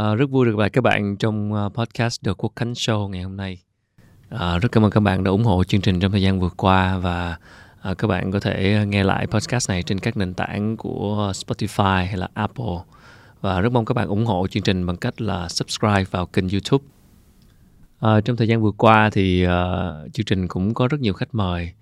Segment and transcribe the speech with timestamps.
[0.00, 3.08] À, rất vui được gặp lại các bạn trong ờ, podcast The Quốc Khánh Show
[3.08, 3.62] ngày hôm nay.
[4.28, 6.48] À, rất cảm ơn các bạn đã ủng hộ chương trình trong thời gian vừa
[6.56, 7.36] qua và
[7.80, 12.06] à, các bạn có thể nghe lại podcast này trên các nền tảng của Spotify
[12.06, 12.76] hay là Apple
[13.40, 16.48] và rất mong các bạn ủng hộ chương trình bằng cách là subscribe vào kênh
[16.48, 16.84] YouTube.
[18.00, 19.50] À, trong thời gian vừa qua thì uh,
[20.12, 21.72] chương trình cũng có rất nhiều khách mời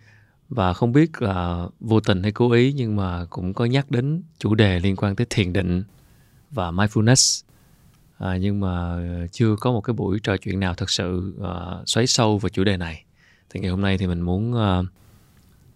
[0.49, 4.23] và không biết là vô tình hay cố ý nhưng mà cũng có nhắc đến
[4.39, 5.83] chủ đề liên quan tới thiền định
[6.51, 7.48] và mindfulness
[8.19, 8.99] à, nhưng mà
[9.33, 12.65] chưa có một cái buổi trò chuyện nào thật sự uh, xoáy sâu vào chủ
[12.65, 13.05] đề này.
[13.51, 14.85] Thì ngày hôm nay thì mình muốn uh,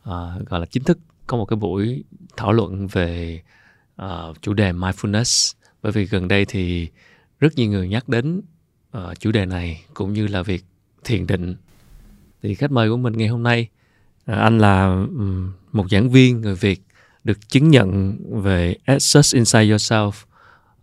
[0.02, 2.04] uh, gọi là chính thức có một cái buổi
[2.36, 3.40] thảo luận về
[4.02, 5.54] uh, chủ đề mindfulness.
[5.82, 6.88] Bởi vì gần đây thì
[7.40, 8.42] rất nhiều người nhắc đến
[8.98, 10.64] uh, chủ đề này cũng như là việc
[11.04, 11.56] thiền định.
[12.42, 13.68] Thì khách mời của mình ngày hôm nay
[14.32, 16.80] uh, anh là um, một giảng viên người Việt
[17.24, 20.12] được chứng nhận về Access Inside Yourself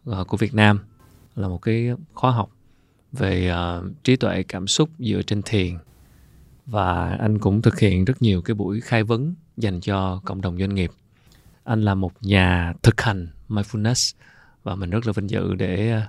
[0.09, 0.79] uh, của Việt Nam
[1.39, 2.49] là một cái khóa học
[3.11, 5.77] về uh, trí tuệ cảm xúc dựa trên thiền.
[6.65, 10.57] Và anh cũng thực hiện rất nhiều cái buổi khai vấn dành cho cộng đồng
[10.57, 10.91] doanh nghiệp.
[11.63, 14.15] Anh là một nhà thực hành mindfulness
[14.63, 16.03] và mình rất là vinh dự để uh,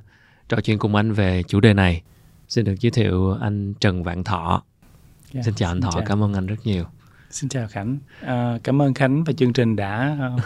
[0.49, 2.03] trò chuyện cùng anh về chủ đề này.
[2.49, 4.63] Xin được giới thiệu anh Trần Vạn Thọ.
[5.33, 6.03] Yeah, dạ, xin chào anh Thọ chào.
[6.07, 6.85] cảm ơn anh rất nhiều.
[7.31, 7.99] Xin chào Khánh.
[8.21, 10.41] À, cảm ơn Khánh và chương trình đã uh,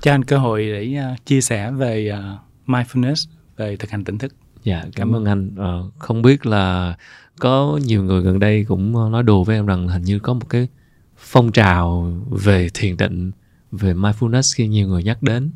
[0.00, 4.18] cho anh cơ hội để uh, chia sẻ về uh, mindfulness về thực hành tỉnh
[4.18, 4.34] thức.
[4.64, 5.50] Dạ cảm, cảm ơn anh.
[5.56, 6.96] À, không biết là
[7.38, 10.48] có nhiều người gần đây cũng nói đùa với em rằng hình như có một
[10.48, 10.68] cái
[11.16, 13.30] phong trào về thiền định
[13.72, 15.50] về mindfulness khi nhiều người nhắc đến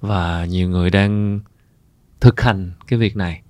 [0.00, 1.40] và nhiều người đang
[2.20, 3.42] thực hành cái việc này.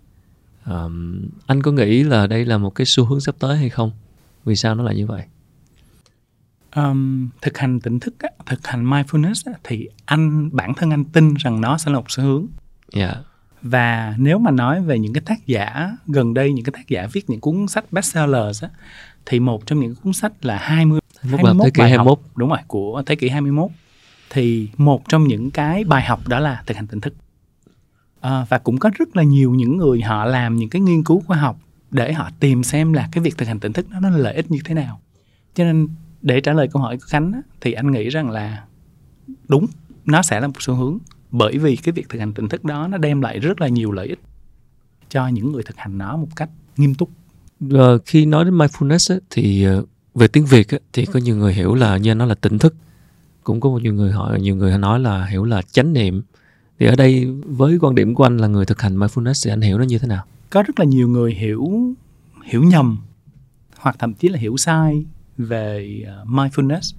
[0.67, 3.91] Um, anh có nghĩ là đây là một cái xu hướng sắp tới hay không?
[4.45, 5.23] Vì sao nó lại như vậy?
[6.77, 11.05] Um, thực hành tỉnh thức á, thực hành mindfulness á, thì anh bản thân anh
[11.05, 12.47] tin rằng nó sẽ là một xu hướng.
[12.93, 13.07] Dạ.
[13.07, 13.32] yeah
[13.63, 17.07] và nếu mà nói về những cái tác giả gần đây những cái tác giả
[17.13, 18.71] viết những cuốn sách bestsellers á
[19.27, 22.59] thì một trong những cuốn sách là 20 21 thế kỷ 21 học, đúng rồi
[22.67, 23.71] của thế kỷ 21
[24.31, 27.15] thì một trong những cái bài học đó là thực hành tỉnh thức.
[28.21, 31.23] À, và cũng có rất là nhiều những người họ làm những cái nghiên cứu
[31.27, 31.59] khoa học
[31.91, 34.51] để họ tìm xem là cái việc thực hành tỉnh thức đó nó lợi ích
[34.51, 35.01] như thế nào.
[35.55, 35.89] Cho nên
[36.23, 38.65] để trả lời câu hỏi của khánh á, thì anh nghĩ rằng là
[39.49, 39.67] đúng
[40.05, 40.99] nó sẽ là một xu hướng
[41.33, 43.93] bởi vì cái việc thực hành tỉnh thức đó nó đem lại rất là nhiều
[43.93, 44.21] lợi ích
[45.09, 47.11] cho những người thực hành nó một cách nghiêm túc.
[47.65, 51.37] Uh, khi nói đến mindfulness ấy, thì uh, về tiếng việt ấy, thì có nhiều
[51.37, 52.75] người hiểu là như nó là tỉnh thức.
[53.45, 56.23] Cũng có một nhiều người hỏi nhiều người nói là hiểu là chánh niệm.
[56.79, 59.61] Thì ở đây với quan điểm của anh là người thực hành mindfulness thì anh
[59.61, 60.25] hiểu nó như thế nào?
[60.51, 61.95] Có rất là nhiều người hiểu
[62.45, 62.99] hiểu nhầm
[63.77, 65.05] hoặc thậm chí là hiểu sai
[65.39, 66.97] về uh, mindfulness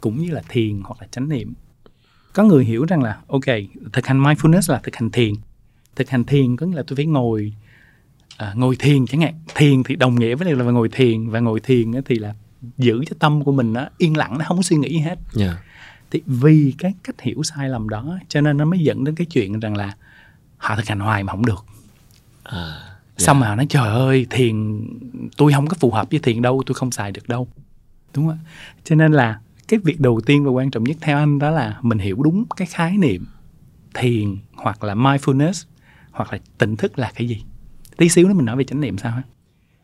[0.00, 1.52] cũng như là thiền hoặc là chánh niệm
[2.34, 3.44] có người hiểu rằng là ok
[3.92, 5.34] thực hành mindfulness là thực hành thiền
[5.96, 7.52] thực hành thiền có nghĩa là tôi phải ngồi
[8.36, 11.60] à, ngồi thiền chẳng hạn thiền thì đồng nghĩa với là ngồi thiền và ngồi
[11.60, 12.34] thiền thì là
[12.78, 15.18] giữ cho tâm của mình nó yên lặng nó không có suy nghĩ hết yeah.
[15.32, 15.62] Dạ.
[16.10, 19.26] thì vì cái cách hiểu sai lầm đó cho nên nó mới dẫn đến cái
[19.26, 19.94] chuyện rằng là
[20.56, 21.64] họ thực hành hoài mà không được
[22.42, 22.68] à, yeah.
[23.16, 23.24] Dạ.
[23.26, 24.86] xong mà họ nói trời ơi thiền
[25.36, 27.48] tôi không có phù hợp với thiền đâu tôi không xài được đâu
[28.14, 28.38] đúng không
[28.84, 29.40] cho nên là
[29.74, 32.44] cái việc đầu tiên và quan trọng nhất theo anh đó là mình hiểu đúng
[32.56, 33.26] cái khái niệm
[33.94, 35.64] thiền hoặc là mindfulness
[36.10, 37.44] hoặc là tỉnh thức là cái gì.
[37.96, 39.22] Tí xíu nữa mình nói về chánh niệm sao ha?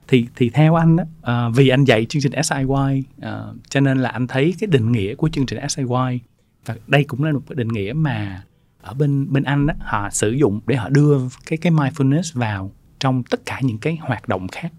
[0.08, 3.54] Thì thì theo anh đó, uh, ờ, vì anh dạy chương trình SIY uh, ờ,
[3.68, 6.20] cho nên là anh thấy cái định nghĩa của chương trình SIY
[6.66, 8.42] và đây cũng là một cái định nghĩa mà
[8.82, 12.72] ở bên bên anh đó, họ sử dụng để họ đưa cái cái mindfulness vào
[13.00, 14.72] trong tất cả những cái hoạt động khác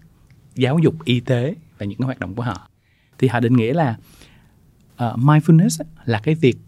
[0.54, 2.68] giáo dục y tế và những cái hoạt động của họ.
[3.18, 3.96] Thì họ định nghĩa là
[4.94, 6.58] uh, mindfulness là cái việc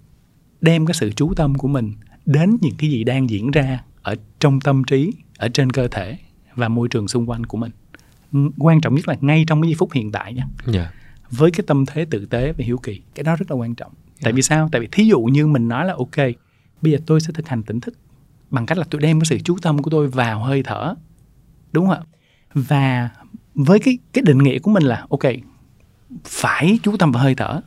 [0.60, 1.92] đem cái sự chú tâm của mình
[2.26, 6.18] đến những cái gì đang diễn ra ở trong tâm trí ở trên cơ thể
[6.54, 7.70] và môi trường xung quanh của mình
[8.58, 10.74] quan trọng nhất là ngay trong cái giây phút hiện tại nha yeah.
[10.74, 10.92] Dạ.
[11.30, 13.92] với cái tâm thế tử tế và hiếu kỳ cái đó rất là quan trọng
[13.92, 14.22] yeah.
[14.22, 14.36] tại dạ.
[14.36, 16.16] vì sao tại vì thí dụ như mình nói là ok
[16.82, 17.94] bây giờ tôi sẽ thực hành tỉnh thức
[18.50, 20.94] bằng cách là tôi đem cái sự chú tâm của tôi vào hơi thở
[21.72, 22.02] đúng không ạ
[22.54, 23.10] và
[23.54, 25.22] với cái cái định nghĩa của mình là ok
[26.24, 27.60] phải chú tâm vào hơi thở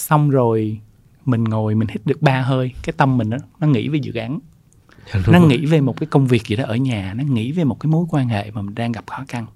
[0.00, 0.80] xong rồi
[1.24, 4.12] mình ngồi mình hít được ba hơi cái tâm mình nó nó nghĩ về dự
[4.14, 4.38] án.
[5.14, 7.64] Dạ, nó nghĩ về một cái công việc gì đó ở nhà nó nghĩ về
[7.64, 9.46] một cái mối quan hệ mà mình đang gặp khó khăn.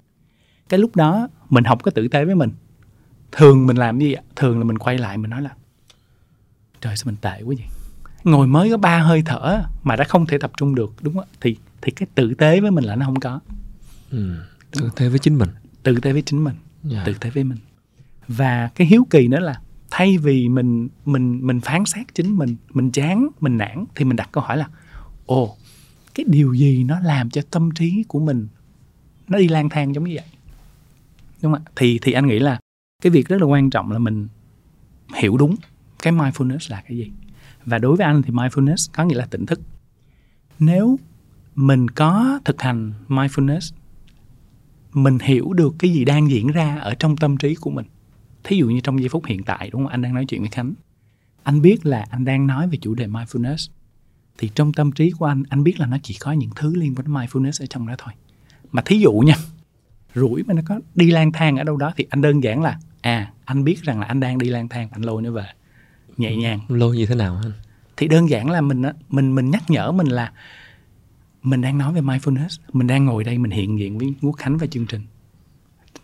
[0.69, 2.51] Cái lúc đó mình học cái tử tế với mình.
[3.31, 4.21] Thường mình làm gì ạ?
[4.35, 5.49] Thường là mình quay lại mình nói là
[6.81, 7.67] trời sao mình tệ quá vậy?
[8.23, 10.93] Ngồi mới có ba hơi thở mà đã không thể tập trung được.
[11.01, 11.27] Đúng không?
[11.41, 13.39] Thì thì cái tử tế với mình là nó không có.
[14.11, 14.35] Ừ,
[14.71, 15.49] tử tế với chính mình.
[15.83, 16.55] Tử tế với chính mình.
[16.83, 16.95] Yeah.
[16.95, 17.03] Dạ.
[17.05, 17.57] tử tế với mình.
[18.27, 19.59] Và cái hiếu kỳ nữa là
[19.97, 24.15] thay vì mình mình mình phán xét chính mình mình chán, mình nản, thì mình
[24.15, 24.69] đặt câu hỏi là,
[25.25, 25.55] ồ,
[26.15, 28.47] cái điều gì nó làm cho tâm trí của mình
[29.27, 30.25] nó đi lang thang giống như vậy?
[31.41, 31.71] Đúng không ạ?
[31.75, 32.59] Thì thì anh nghĩ là
[33.03, 34.27] cái việc rất là quan trọng là mình
[35.15, 35.55] hiểu đúng
[36.03, 37.11] cái mindfulness là cái gì.
[37.65, 39.61] Và đối với anh thì mindfulness có nghĩa là tỉnh thức.
[40.59, 40.99] Nếu
[41.55, 43.73] mình có thực hành mindfulness,
[44.93, 47.85] mình hiểu được cái gì đang diễn ra ở trong tâm trí của mình
[48.45, 49.91] thí dụ như trong giây phút hiện tại đúng không?
[49.91, 50.73] Anh đang nói chuyện với khánh.
[51.43, 53.69] Anh biết là anh đang nói về chủ đề mindfulness.
[54.37, 56.95] Thì trong tâm trí của anh anh biết là nó chỉ có những thứ liên
[56.95, 58.13] quan đến mindfulness ở trong đó thôi.
[58.71, 59.35] Mà thí dụ nha
[60.15, 62.79] rủi mà nó có đi lang thang ở đâu đó thì anh đơn giản là
[63.01, 65.45] à anh biết rằng là anh đang đi lang thang anh lôi nó về.
[66.17, 66.59] Nhẹ nhàng.
[66.69, 67.51] Lôi như thế nào anh?
[67.97, 70.31] Thì đơn giản là mình mình mình nhắc nhở mình là
[71.43, 74.57] mình đang nói về mindfulness mình đang ngồi đây mình hiện diện với quốc khánh
[74.57, 75.01] và chương trình.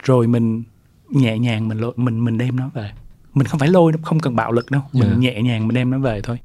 [0.04, 0.64] Rồi mình
[1.12, 2.92] nhẹ nhàng mình lôi, mình mình đem nó về.
[3.34, 4.82] Mình không phải lôi không cần bạo lực đâu.
[4.94, 5.20] Mình yeah.
[5.20, 6.40] Nhẹ nhàng mình đem nó về thôi.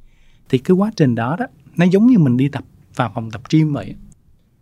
[0.49, 1.47] Thì cái quá trình đó đó
[1.77, 2.65] nó giống như mình đi tập
[2.97, 3.95] vào phòng tập gym vậy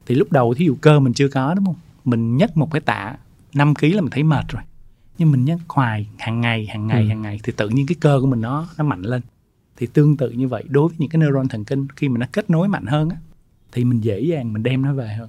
[0.07, 1.77] thì lúc đầu thí dụ cơ mình chưa có đúng không?
[2.05, 3.17] Mình nhấc một cái tạ
[3.55, 4.63] 5 kg là mình thấy mệt rồi.
[5.19, 7.09] Nhưng mình nhấc hoài hàng ngày hàng ngày ừ.
[7.09, 9.23] hàng ngày thì tự nhiên cái cơ của mình nó nó mạnh lên.
[9.77, 12.27] Thì tương tự như vậy đối với những cái neuron thần kinh khi mà nó
[12.33, 13.17] kết nối mạnh hơn á
[13.73, 15.29] thì mình dễ dàng mình đem nó về hơn.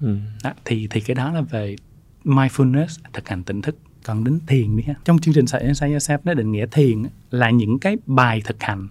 [0.00, 0.16] Ừ.
[0.44, 1.76] đó, thì thì cái đó là về
[2.24, 6.18] mindfulness thực hành tỉnh thức còn đến thiền đi ha trong chương trình Say Yourself
[6.24, 8.88] nó định nghĩa thiền là những cái bài thực hành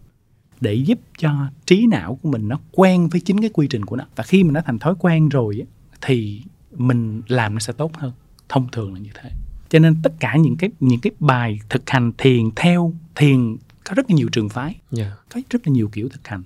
[0.61, 1.31] để giúp cho
[1.65, 4.03] trí não của mình nó quen với chính cái quy trình của nó.
[4.15, 5.65] Và khi mà nó thành thói quen rồi
[6.01, 6.41] thì
[6.77, 8.11] mình làm nó sẽ tốt hơn.
[8.49, 9.29] Thông thường là như thế.
[9.69, 13.93] Cho nên tất cả những cái những cái bài thực hành thiền theo thiền có
[13.95, 15.11] rất là nhiều trường phái yeah.
[15.29, 16.43] Có rất là nhiều kiểu thực hành.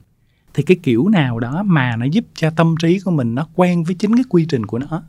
[0.54, 3.84] Thì cái kiểu nào đó mà nó giúp cho tâm trí của mình nó quen
[3.84, 5.04] với chính cái quy trình của nó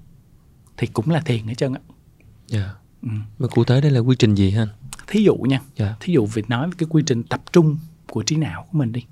[0.76, 1.80] thì cũng là thiền hết trơn á.
[2.46, 2.70] Dạ.
[3.02, 3.08] ừ.
[3.38, 4.66] mà cụ thể đây là quy trình gì ha
[5.06, 5.60] thí dụ nha.
[5.76, 5.96] Dạ.
[6.00, 7.78] thí dụ việc nói về cái quy trình tập trung
[8.10, 9.04] của trí não của mình đi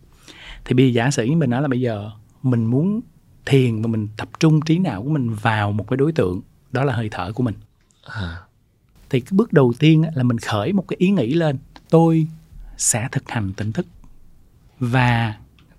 [0.65, 2.11] thì bây giờ giả sử như mình nói là bây giờ
[2.43, 3.01] mình muốn
[3.47, 6.41] thiền và mình tập trung trí não của mình vào một cái đối tượng
[6.73, 7.55] đó là hơi thở của mình
[8.05, 8.41] à.
[9.11, 11.59] thì cái bước đầu tiên là mình khởi một cái ý nghĩ lên
[11.91, 12.27] tôi
[12.77, 13.87] sẽ thực hành tỉnh thức
[14.81, 15.35] và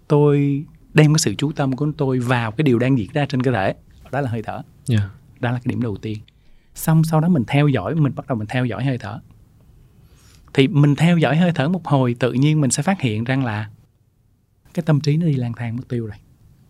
[0.08, 0.64] tôi
[0.94, 3.52] đem cái sự chú tâm của tôi vào cái điều đang diễn ra trên cơ
[3.52, 3.74] thể
[4.12, 5.04] đó là hơi thở yeah.
[5.44, 6.18] Đó là cái điểm đầu tiên.
[6.76, 9.20] Xong sau đó mình theo dõi, mình bắt đầu mình theo dõi hơi thở.
[10.54, 13.46] Thì mình theo dõi hơi thở một hồi, tự nhiên mình sẽ phát hiện rằng
[13.46, 13.70] là
[14.74, 16.18] cái tâm trí nó đi lang thang mất tiêu rồi.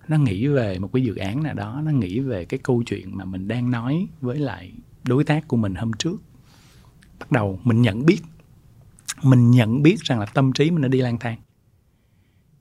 [0.08, 3.18] Nó nghĩ về một cái dự án nào đó, nó nghĩ về cái câu chuyện
[3.18, 4.72] mà mình đang nói với lại
[5.04, 6.22] đối tác của mình hôm trước.
[7.20, 8.20] Bắt đầu mình nhận biết,
[9.24, 11.38] mình nhận biết rằng là tâm trí mình nó đi lang thang.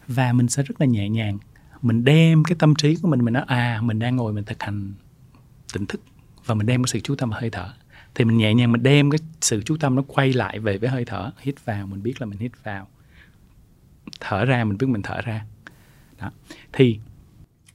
[0.09, 1.39] Và mình sẽ rất là nhẹ nhàng.
[1.83, 4.63] Mình đem cái tâm trí của mình mình nói à mình đang ngồi mình thực
[4.63, 4.95] hành
[5.73, 6.01] tỉnh thức
[6.45, 7.73] và mình đem cái sự chú tâm vào hơi thở
[8.15, 10.91] thì mình nhẹ nhàng mình đem cái sự chú tâm nó quay lại về với
[10.91, 12.89] hơi thở hít vào mình biết là mình hít vào
[14.21, 15.45] thở ra mình biết mình thở ra
[16.21, 16.31] đó
[16.73, 16.99] thì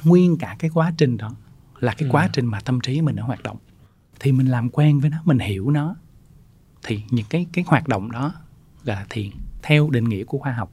[0.04, 1.36] nguyên cả cái quá trình đó
[1.80, 2.12] là cái ừ.
[2.12, 3.58] quá trình mà tâm trí mình nó hoạt động
[4.20, 5.96] thì mình làm quen với nó mình hiểu nó
[6.84, 8.34] thì những cái cái hoạt động đó
[8.84, 9.30] gọi là thiền
[9.62, 10.72] theo định nghĩa của khoa học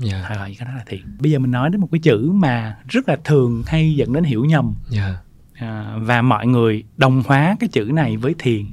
[0.00, 0.24] yeah.
[0.30, 0.36] Dạ.
[0.36, 3.08] gọi cái đó là thiền bây giờ mình nói đến một cái chữ mà rất
[3.08, 5.25] là thường hay dẫn đến hiểu nhầm yeah.
[5.58, 8.66] À, và mọi người đồng hóa cái chữ này với thiền.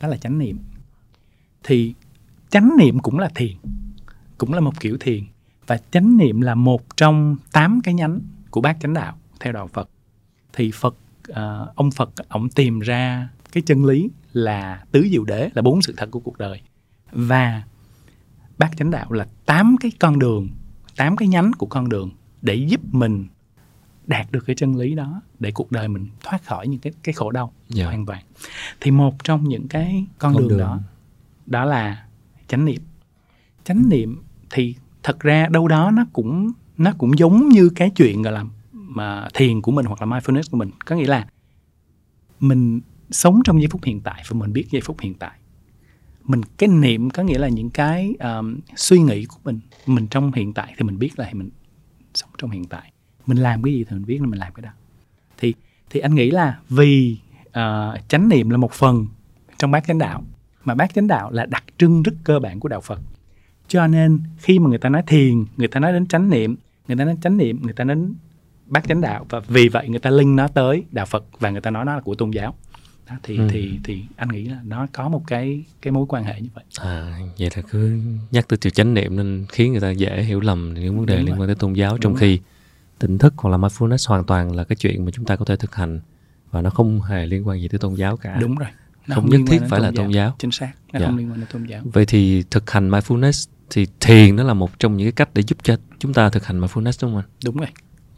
[0.00, 0.58] Đó là chánh niệm.
[1.62, 1.94] Thì
[2.50, 3.56] chánh niệm cũng là thiền
[4.38, 5.24] cũng là một kiểu thiền.
[5.66, 9.66] Và chánh niệm là một trong tám cái nhánh của bát chánh đạo theo đạo
[9.66, 9.88] Phật.
[10.52, 10.96] Thì Phật
[11.32, 15.82] à, ông Phật ông tìm ra cái chân lý là tứ diệu đế là bốn
[15.82, 16.60] sự thật của cuộc đời.
[17.12, 17.62] Và
[18.58, 20.48] bát chánh đạo là tám cái con đường
[20.96, 22.10] tám cái nhánh của con đường
[22.42, 23.26] để giúp mình
[24.06, 27.12] đạt được cái chân lý đó để cuộc đời mình thoát khỏi những cái cái
[27.12, 27.76] khổ đau yeah.
[27.78, 27.86] Dạ.
[27.86, 28.22] hoàn toàn.
[28.80, 30.58] Thì một trong những cái con, con đường, đường.
[30.58, 30.80] đó
[31.46, 32.06] đó là
[32.48, 32.82] chánh niệm.
[33.64, 38.22] Chánh niệm thì thật ra đâu đó nó cũng nó cũng giống như cái chuyện
[38.22, 40.70] gọi là mà thiền của mình hoặc là mindfulness của mình.
[40.86, 41.28] Có nghĩa là
[42.40, 42.80] mình
[43.10, 45.38] sống trong giây phút hiện tại và mình biết giây phút hiện tại.
[46.24, 50.32] Mình cái niệm có nghĩa là những cái um, suy nghĩ của mình mình trong
[50.32, 51.50] hiện tại thì mình biết là mình
[52.14, 52.92] sống trong hiện tại
[53.26, 54.70] mình làm cái gì thì mình biết là mình làm cái đó.
[55.38, 55.54] Thì
[55.90, 59.06] thì anh nghĩ là vì uh, chánh niệm là một phần
[59.58, 60.24] trong bát chánh đạo
[60.64, 63.00] mà bát chánh đạo là đặc trưng rất cơ bản của đạo Phật.
[63.68, 66.56] Cho nên khi mà người ta nói thiền người ta nói đến chánh niệm
[66.88, 68.14] người ta nói chánh niệm người ta nói đến
[68.66, 71.60] bát chánh đạo và vì vậy người ta linh nó tới đạo Phật và người
[71.60, 72.54] ta nói nó là của tôn giáo.
[73.08, 73.48] Đó, thì ừ.
[73.50, 76.64] thì thì anh nghĩ là nó có một cái cái mối quan hệ như vậy.
[76.80, 78.00] À vậy là cứ
[78.30, 81.16] nhắc tới chữ chánh niệm nên khiến người ta dễ hiểu lầm những vấn đề
[81.16, 82.40] Đúng liên quan tới tôn giáo trong Đúng khi rồi.
[83.04, 85.56] Tỉnh thức hoặc là mindfulness hoàn toàn là cái chuyện mà chúng ta có thể
[85.56, 86.00] thực hành.
[86.50, 88.36] Và nó không hề liên quan gì tới tôn giáo cả.
[88.40, 88.68] Đúng rồi.
[89.06, 90.34] Nó không, không nhất thiết phải là tôn giáo.
[90.38, 90.72] Chính xác.
[90.92, 91.06] Nó dạ.
[91.06, 91.82] không liên quan đến tôn giáo.
[91.84, 95.42] Vậy thì thực hành mindfulness thì thiền nó là một trong những cái cách để
[95.42, 97.28] giúp cho chúng ta thực hành mindfulness đúng không anh?
[97.44, 97.68] Đúng rồi.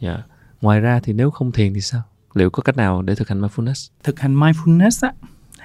[0.01, 0.23] Dạ.
[0.61, 2.03] Ngoài ra thì nếu không thiền thì sao?
[2.35, 3.91] Liệu có cách nào để thực hành mindfulness?
[4.03, 5.13] Thực hành mindfulness á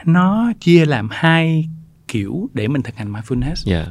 [0.05, 1.69] nó chia làm hai
[2.07, 3.55] kiểu để mình thực hành mindfulness.
[3.65, 3.87] Dạ.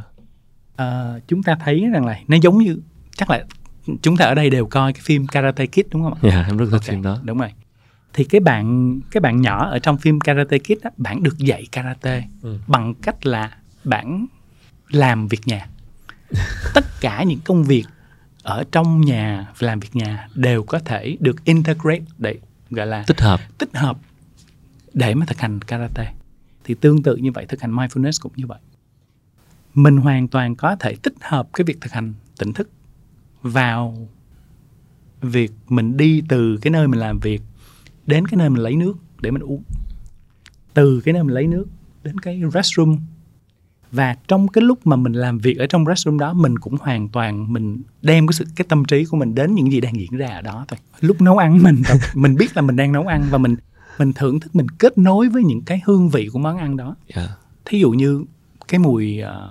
[0.76, 2.80] Ờ, chúng ta thấy rằng là nó giống như
[3.16, 3.44] chắc là
[4.02, 6.20] chúng ta ở đây đều coi cái phim Karate Kid đúng không ạ?
[6.22, 7.52] dạ em rất thích Ok, phim đó Đúng rồi.
[8.12, 11.66] Thì cái bạn cái bạn nhỏ ở trong phim Karate Kid á, bạn được dạy
[11.72, 12.58] karate Ừ.
[12.66, 14.26] bằng cách là bạn
[14.88, 15.66] làm việc nhà.
[16.74, 17.84] Tất cả những công việc
[18.42, 22.38] ở trong nhà làm việc nhà đều có thể được integrate để
[22.70, 23.96] gọi là tích hợp tích hợp
[24.94, 26.12] để mà thực hành karate
[26.64, 28.58] thì tương tự như vậy thực hành mindfulness cũng như vậy
[29.74, 32.70] mình hoàn toàn có thể tích hợp cái việc thực hành tỉnh thức
[33.42, 34.08] vào
[35.20, 37.42] việc mình đi từ cái nơi mình làm việc
[38.06, 39.62] đến cái nơi mình lấy nước để mình uống.
[40.74, 41.66] Từ cái nơi mình lấy nước
[42.02, 42.98] đến cái restroom.
[43.92, 47.08] Và trong cái lúc mà mình làm việc ở trong restroom đó mình cũng hoàn
[47.08, 50.16] toàn mình đem cái sự cái tâm trí của mình đến những gì đang diễn
[50.16, 50.78] ra ở đó thôi.
[51.00, 51.82] Lúc nấu ăn mình.
[51.88, 53.56] Tập, mình biết là mình đang nấu ăn và mình
[53.98, 56.96] mình thưởng thức mình kết nối với những cái hương vị của món ăn đó.
[57.16, 57.28] Dạ
[57.64, 58.24] thí dụ như
[58.68, 59.50] cái mùi ờ,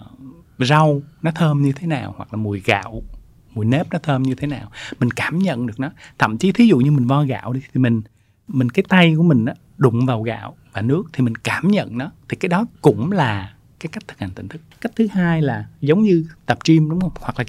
[0.59, 3.01] rau nó thơm như thế nào hoặc là mùi gạo
[3.55, 4.71] mùi nếp nó thơm như thế nào.
[4.99, 5.91] Mình cảm nhận được nó.
[6.17, 8.01] Thậm chí thí dụ như mình vo gạo đi thì mình
[8.47, 11.97] mình cái tay của mình á, đụng vào gạo và nước thì mình cảm nhận
[11.97, 12.11] nó.
[12.29, 14.61] Thì cái đó cũng là cái cách thực hành tỉnh thức.
[14.81, 17.11] Cách thứ hai là giống như tập gym đúng không?
[17.19, 17.45] Hoặc là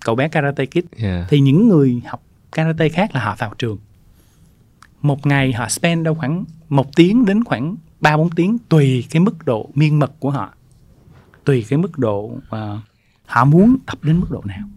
[0.00, 0.84] cậu bé karate kid.
[0.96, 2.22] Dạ thì những người học
[2.52, 3.78] karate khác là họ vào trường.
[5.02, 9.20] Một ngày họ spend đâu khoảng một tiếng đến khoảng ba bốn tiếng tùy cái
[9.20, 10.54] mức độ miên mật của họ.
[11.44, 12.80] Tùy cái mức độ ờ,
[13.26, 14.68] họ muốn tập đến mức độ nào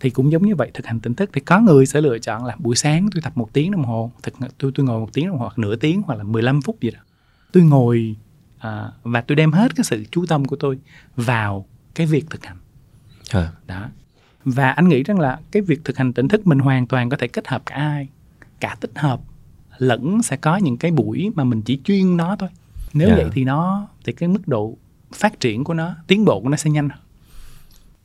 [0.00, 2.44] thì cũng giống như vậy thực hành tỉnh thức thì có người sẽ lựa chọn
[2.44, 5.26] là buổi sáng tôi tập một tiếng đồng hồ thực tôi tôi ngồi một tiếng
[5.26, 7.00] đồng hồ hoặc nửa tiếng hoặc là 15 phút gì đó.
[7.52, 8.16] Tôi ngồi
[8.58, 10.78] à, và tôi đem hết cái sự chú tâm của tôi
[11.16, 12.56] vào cái việc thực hành.
[13.32, 13.88] Ờ, đó.
[14.44, 17.16] Và anh nghĩ rằng là cái việc thực hành tỉnh thức mình hoàn toàn có
[17.16, 18.08] thể kết hợp cả hai
[18.60, 19.20] cả tích hợp
[19.78, 22.48] lẫn sẽ có những cái buổi mà mình chỉ chuyên nó thôi.
[22.92, 23.14] Nếu Dạ.
[23.16, 24.76] vậy thì nó thì cái mức độ
[25.14, 26.98] phát triển của nó tiến bộ của nó sẽ nhanh hơn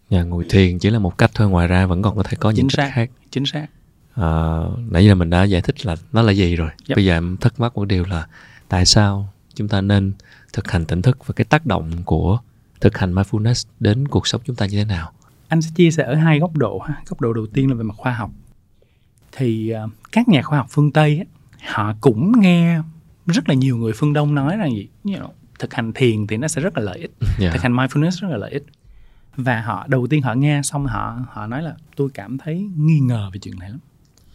[0.10, 2.50] dạ ngồi thiền chỉ là một cách thôi ngoài ra vẫn còn có thể có
[2.50, 2.92] những Chính cách xác.
[2.96, 3.10] khác.
[3.32, 3.68] chính xác.
[4.14, 6.70] Ờ, nãy giờ mình đã giải thích là nó là gì rồi.
[6.88, 6.96] Yep.
[6.96, 8.28] bây giờ em thắc mắc một điều là
[8.70, 10.14] tại sao chúng ta nên
[10.54, 12.40] thực hành tỉnh thức và cái tác động của
[12.82, 15.12] thực hành mindfulness đến cuộc sống chúng ta như thế nào?
[15.48, 16.96] Anh sẽ chia sẻ ở hai góc độ ha.
[17.10, 18.32] góc độ đầu tiên là về mặt khoa học.
[19.32, 21.26] Thì ờ, các nhà khoa học phương tây
[21.68, 22.80] họ cũng nghe
[23.28, 24.88] rất là nhiều người phương đông nói rằng gì?
[25.04, 25.28] You know,
[25.60, 27.12] thực hành thiền thì nó sẽ rất là lợi ích.
[27.40, 27.50] Dạ.
[27.54, 28.64] Thực hành mindfulness rất là lợi ích
[29.38, 33.00] và họ đầu tiên họ nghe xong họ họ nói là tôi cảm thấy nghi
[33.00, 33.80] ngờ về chuyện này lắm.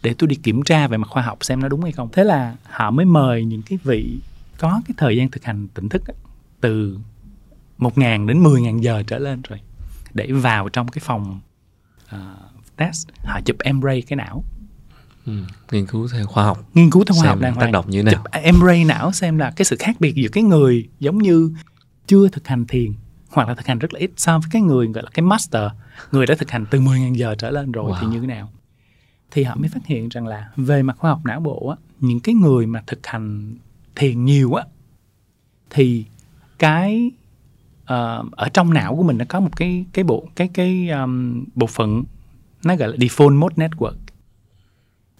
[0.03, 2.09] Để tôi đi kiểm tra về mặt khoa học xem nó đúng hay không.
[2.11, 4.19] Thế là họ mới mời những cái vị
[4.57, 6.13] có cái thời gian thực hành tỉnh thức á,
[6.61, 6.99] từ
[7.77, 9.59] 1.000 đến 10.000 giờ trở lên rồi
[10.13, 11.39] để vào trong cái phòng
[12.07, 12.35] à,
[12.75, 13.07] test.
[13.23, 14.43] Họ chụp MRI cái não.
[15.25, 15.33] Ừ.
[15.71, 16.69] nghiên cứu theo khoa học.
[16.73, 17.71] Nghiên cứu theo khoa học xem đàng tác hoàng.
[17.71, 18.23] động như thế nào.
[18.23, 21.53] Chụp MRI não xem là cái sự khác biệt giữa cái người giống như
[22.07, 22.93] chưa thực hành thiền
[23.29, 25.63] hoặc là thực hành rất là ít so với cái người gọi là cái master
[26.11, 28.11] người đã thực hành từ 10.000 giờ trở lên rồi thì Wow.
[28.11, 28.49] như thế nào
[29.31, 32.19] thì họ mới phát hiện rằng là về mặt khoa học não bộ á những
[32.19, 33.55] cái người mà thực hành
[33.95, 34.63] thiền nhiều á
[35.69, 36.05] thì
[36.59, 37.11] cái
[37.85, 41.43] ờ, ở trong não của mình nó có một cái cái bộ cái cái um,
[41.55, 42.03] bộ phận
[42.65, 43.95] nó gọi là default mode network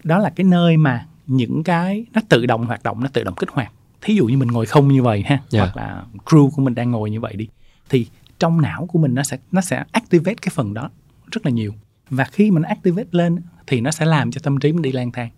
[0.04, 3.34] đó là cái nơi mà những cái nó tự động hoạt động nó tự động
[3.34, 5.60] kích hoạt thí dụ như mình ngồi không như vậy ha Dạ.
[5.60, 7.48] hoặc là crew của mình đang ngồi như vậy đi
[7.90, 8.06] thì
[8.38, 10.90] trong não của mình nó sẽ nó sẽ activate cái phần đó
[11.32, 11.74] rất là nhiều.
[12.10, 15.12] Và khi mình activate lên thì nó sẽ làm cho tâm trí mình đi lang
[15.12, 15.30] thang.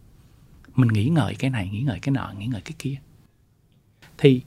[0.75, 2.95] Mình nghĩ ngợi cái này nghĩ ngợi cái nọ nghĩ ngợi cái kia.
[4.19, 4.43] Thì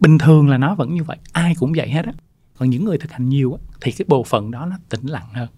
[0.00, 2.12] bình thường là nó vẫn như vậy ai cũng vậy hết á.
[2.58, 5.28] Còn những người thực hành nhiều á thì cái bộ phận đó nó tĩnh lặng
[5.32, 5.48] hơn.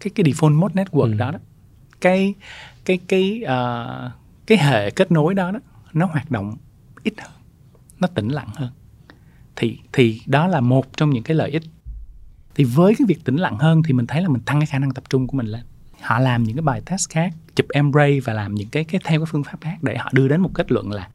[0.00, 1.14] Cái cái default mode network Ừ.
[1.14, 1.38] đó đó
[2.00, 2.34] cái
[2.84, 4.10] cái cái ờ,
[4.46, 5.58] cái hệ kết nối đó đó
[5.92, 6.56] nó hoạt động
[7.02, 7.32] ít hơn
[8.00, 8.70] nó tĩnh lặng hơn
[9.58, 11.62] thì thì đó là một trong những cái lợi ích.
[12.54, 14.78] Thì với cái việc tĩnh lặng hơn thì mình thấy là mình tăng cái khả
[14.78, 15.62] năng tập trung của mình lên.
[16.00, 19.20] Họ làm những cái bài test khác chụp MRI và làm những cái cái theo
[19.20, 21.08] cái phương pháp khác để họ đưa đến một kết luận là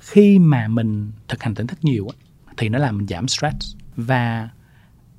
[0.00, 2.08] khi mà mình thực hành tỉnh thức nhiều
[2.56, 4.48] thì nó làm mình giảm stress và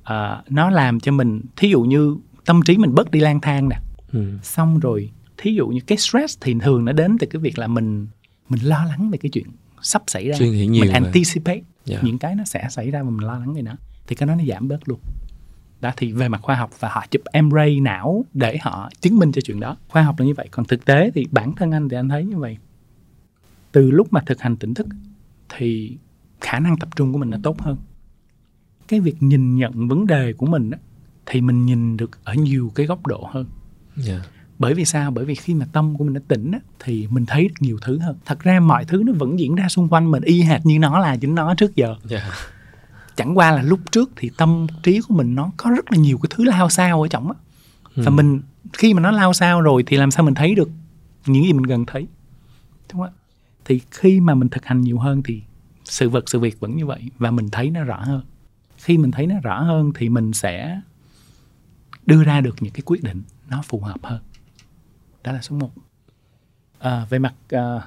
[0.02, 3.68] ờ, nó làm cho mình thí dụ như tâm trí mình bớt đi lang thang
[3.68, 3.76] nè.
[4.12, 4.38] Ừ.
[4.42, 7.66] xong rồi thí dụ như cái stress thì thường nó đến từ cái việc là
[7.66, 8.06] mình
[8.48, 9.46] mình lo lắng về cái chuyện
[9.82, 10.36] sắp xảy ra.
[10.38, 11.98] Nghĩ nhiều mình anticipate Dạ.
[12.02, 13.72] những cái nó sẽ xảy ra và mình lo lắng về nó
[14.06, 14.98] thì cái đó nó giảm bớt luôn.
[15.80, 19.32] Đó thì về mặt khoa học và họ chụp MRI não để họ chứng minh
[19.32, 19.76] cho chuyện đó.
[19.88, 22.24] Khoa học là như vậy còn thực tế thì bản thân anh thì anh thấy
[22.24, 22.58] như vậy.
[23.72, 24.86] Từ lúc mà thực hành tỉnh thức
[25.56, 25.98] thì
[26.40, 27.76] khả năng tập trung của mình nó tốt hơn.
[28.88, 30.70] Cái việc nhìn nhận vấn đề của mình
[31.26, 33.46] thì mình nhìn được ở nhiều cái góc độ hơn.
[33.96, 34.20] Dạ
[34.58, 35.10] bởi vì sao?
[35.10, 37.78] Bởi vì khi mà tâm của mình nó tỉnh á, thì mình thấy được nhiều
[37.82, 38.16] thứ hơn.
[38.24, 40.98] Thật ra mọi thứ nó vẫn diễn ra xung quanh mình y hệt như nó
[40.98, 41.96] là chính nó trước giờ.
[42.10, 42.22] Yeah.
[43.16, 46.18] chẳng qua là lúc trước thì tâm trí của mình nó có rất là nhiều
[46.18, 47.34] cái thứ lao sao ở trong á.
[47.96, 48.10] Và Ừ.
[48.10, 48.40] mình
[48.72, 50.70] khi mà nó lao sao rồi thì làm sao mình thấy được
[51.26, 52.06] những gì mình cần thấy?
[52.92, 53.12] Đúng không
[53.64, 55.42] thì khi mà mình thực hành nhiều hơn thì
[55.84, 58.22] sự vật sự việc vẫn như vậy và mình thấy nó rõ hơn.
[58.78, 60.80] Khi mình thấy nó rõ hơn thì mình sẽ
[62.06, 64.20] đưa ra được những cái quyết định nó phù hợp hơn
[65.24, 65.70] đó là số một
[66.78, 67.80] à, về mặt à,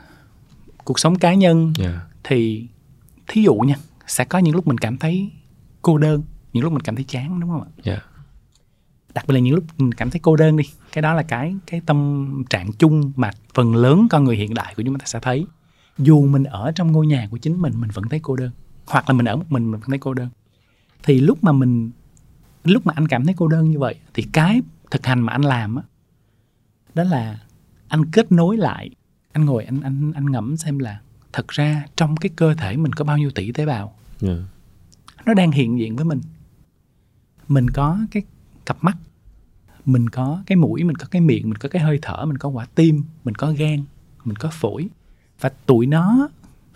[0.85, 1.95] cuộc sống cá nhân Yeah.
[2.23, 2.67] thì
[3.27, 3.75] thí dụ nha
[4.07, 5.31] sẽ có những lúc mình cảm thấy
[5.81, 8.03] cô đơn những lúc mình cảm thấy chán đúng không ạ Yeah.
[9.13, 11.55] đặc biệt là những lúc mình cảm thấy cô đơn đi cái đó là cái
[11.67, 15.19] cái tâm trạng chung mà phần lớn con người hiện đại của chúng ta sẽ
[15.19, 15.45] thấy
[15.97, 18.51] dù mình ở trong ngôi nhà của chính mình mình vẫn thấy cô đơn
[18.85, 20.29] hoặc là mình ở một mình mình vẫn thấy cô đơn
[21.03, 21.91] thì lúc mà mình
[22.63, 25.41] lúc mà anh cảm thấy cô đơn như vậy thì cái thực hành mà anh
[25.41, 25.83] làm á
[26.97, 27.39] đó là
[27.87, 28.89] anh kết nối lại
[29.31, 30.99] anh ngồi anh anh anh ngẫm xem là
[31.33, 34.39] thật ra trong cái cơ thể mình có bao nhiêu tỷ tế bào Yeah.
[35.25, 36.21] nó đang hiện diện với mình
[37.47, 38.23] mình có cái
[38.65, 38.97] cặp mắt
[39.85, 42.49] mình có cái mũi mình có cái miệng mình có cái hơi thở mình có
[42.49, 43.83] quả tim mình có gan
[44.25, 44.89] mình có phổi
[45.39, 46.29] và tụi nó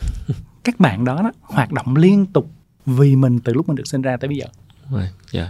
[0.63, 2.51] các bạn đó, đó hoạt động liên tục
[2.85, 4.45] vì mình từ lúc mình được sinh ra tới bây giờ
[4.91, 5.33] Right.
[5.33, 5.49] Yeah.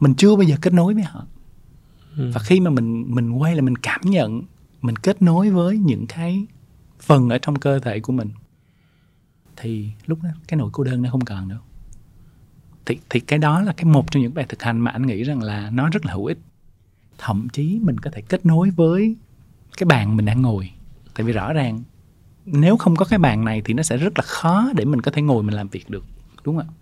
[0.00, 1.24] mình chưa bao giờ kết nối với họ
[2.16, 2.30] Ừ.
[2.34, 4.42] và khi mà mình mình quay là mình cảm nhận
[4.82, 6.46] mình kết nối với những cái
[7.00, 8.30] phần ở trong cơ thể của mình
[9.56, 11.58] thì lúc đó cái nỗi cô đơn nó không còn nữa.
[12.86, 15.22] Thì thì cái đó là cái một trong những bài thực hành mà anh nghĩ
[15.22, 16.38] rằng là nó rất là hữu ích.
[17.18, 19.16] Thậm chí mình có thể kết nối với
[19.76, 20.70] cái bàn mình đang ngồi.
[21.14, 21.82] Tại vì rõ ràng
[22.46, 25.10] nếu không có cái bàn này thì nó sẽ rất là khó để mình có
[25.10, 26.04] thể ngồi mình làm việc được
[26.44, 26.72] đúng không ạ?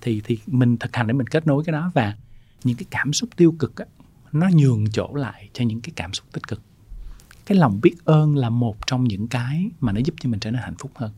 [0.00, 1.90] Thì thì mình thực hành để mình kết nối cái đó.
[1.94, 2.16] Và
[2.64, 3.84] những cái cảm xúc tiêu cực á,
[4.32, 6.60] nó nhường chỗ lại cho những cái cảm xúc tích cực
[7.46, 10.50] cái lòng biết ơn là một trong những cái mà nó giúp cho mình trở
[10.50, 11.10] nên hạnh phúc hơn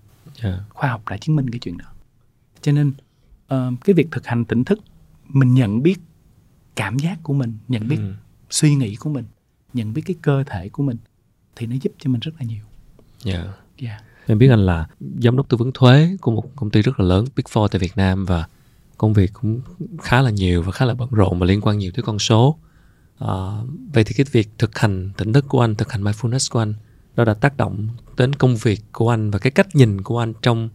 [0.42, 0.58] Yeah.
[0.68, 1.84] khoa học đã chứng minh cái chuyện đó
[2.62, 2.92] cho nên
[3.48, 4.80] ờ, cái việc thực hành tỉnh thức
[5.28, 5.98] mình nhận biết
[6.76, 8.12] cảm giác của mình nhận biết Ừ.
[8.50, 9.24] suy nghĩ của mình
[9.74, 10.96] nhận biết cái cơ thể của mình
[11.56, 12.64] thì nó giúp cho mình rất là nhiều
[13.24, 13.46] Yeah.
[13.76, 14.02] yeah.
[14.26, 14.86] Em biết anh là
[15.22, 17.78] giám đốc tư vấn thuế của một công ty rất là lớn, Big Four tại
[17.78, 18.46] Việt Nam và
[18.98, 19.60] công việc cũng
[20.02, 22.58] khá là nhiều và khá là bận rộn và liên quan nhiều tới con số.
[23.18, 23.28] À,
[23.92, 26.74] vậy thì cái việc thực hành tỉnh thức của anh, thực hành mindfulness của anh,
[27.16, 30.32] nó đã tác động đến công việc của anh và cái cách nhìn của anh
[30.42, 30.68] trong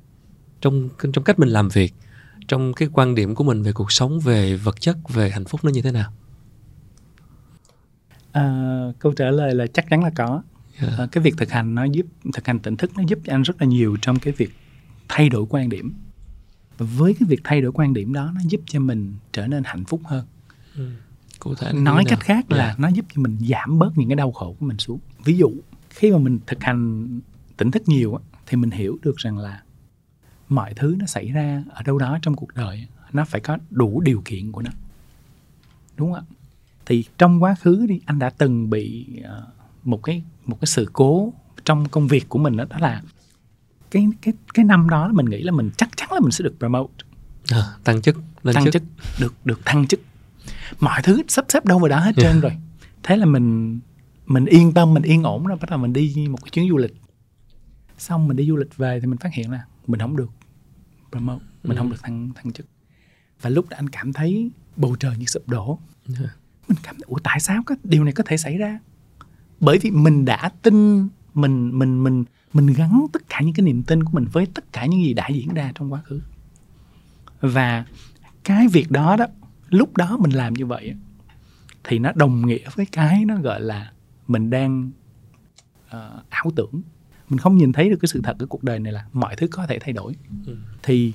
[0.61, 1.93] trong trong cách mình làm việc,
[2.47, 5.63] trong cái quan điểm của mình về cuộc sống, về vật chất, về hạnh phúc
[5.63, 6.13] nó như thế nào?
[8.31, 8.43] À,
[8.99, 10.41] câu trả lời là chắc chắn là có
[10.81, 10.99] Yeah.
[10.99, 13.41] à, cái việc thực hành nó giúp thực hành tỉnh thức nó giúp cho anh
[13.41, 14.49] rất là nhiều trong cái việc
[15.09, 15.93] thay đổi quan điểm
[16.77, 19.63] và với cái việc thay đổi quan điểm đó nó giúp cho mình trở nên
[19.65, 20.25] hạnh phúc hơn
[21.39, 22.75] Cụ thể nói cách khác là Dạ.
[22.77, 24.99] nó giúp cho mình giảm bớt những cái đau khổ của mình xuống.
[25.25, 25.51] Ví dụ
[25.89, 27.07] khi mà mình thực hành
[27.57, 29.61] tỉnh thức nhiều thì mình hiểu được rằng là
[30.49, 34.01] mọi thứ nó xảy ra ở đâu đó trong cuộc đời nó phải có đủ
[34.01, 34.71] điều kiện của nó.
[35.97, 36.35] Đúng không ạ?
[36.85, 39.47] Thì trong quá khứ đi anh đã từng bị ờ,
[39.83, 41.33] một cái một cái sự cố
[41.65, 43.01] trong công việc của mình đó, đó là
[43.91, 46.55] cái cái cái năm đó mình nghĩ là mình chắc chắn là mình sẽ được
[46.59, 46.93] promote.
[47.51, 48.73] À, tăng chức, lên thăng chức.
[48.73, 48.83] chức
[49.19, 49.99] được được thăng chức
[50.79, 52.51] mọi thứ sắp xếp đâu vào đó hết trơn rồi.
[53.03, 53.79] Thế là mình
[54.25, 56.77] mình yên tâm mình yên ổn rồi bắt đầu mình đi một cái chuyến du
[56.77, 56.95] lịch.
[57.97, 60.29] Xong mình đi du lịch về thì mình phát hiện là mình không được
[61.11, 61.79] promote mình Ừ.
[61.79, 62.65] không được thăng thăng chức.
[63.41, 65.79] Và lúc đó anh cảm thấy bầu trời như sụp đổ.
[66.19, 66.31] Yeah.
[66.67, 68.79] mình cảm thấy ủa tại sao cái điều này có thể xảy ra?
[69.59, 73.83] Bởi vì mình đã tin mình mình mình mình gắn tất cả những cái niềm
[73.83, 76.21] tin của mình với tất cả những gì đã diễn ra trong quá khứ.
[77.41, 77.85] Và
[78.43, 79.25] cái việc đó đó
[79.69, 80.95] lúc đó mình làm như vậy
[81.83, 83.91] thì nó đồng nghĩa với cái nó gọi là
[84.27, 84.91] mình đang
[85.89, 86.81] ờ, ảo tưởng
[87.29, 89.47] mình không nhìn thấy được cái sự thật của cuộc đời này là mọi thứ
[89.47, 90.13] có thể thay đổi
[90.45, 90.57] Ừ.
[90.83, 91.13] thì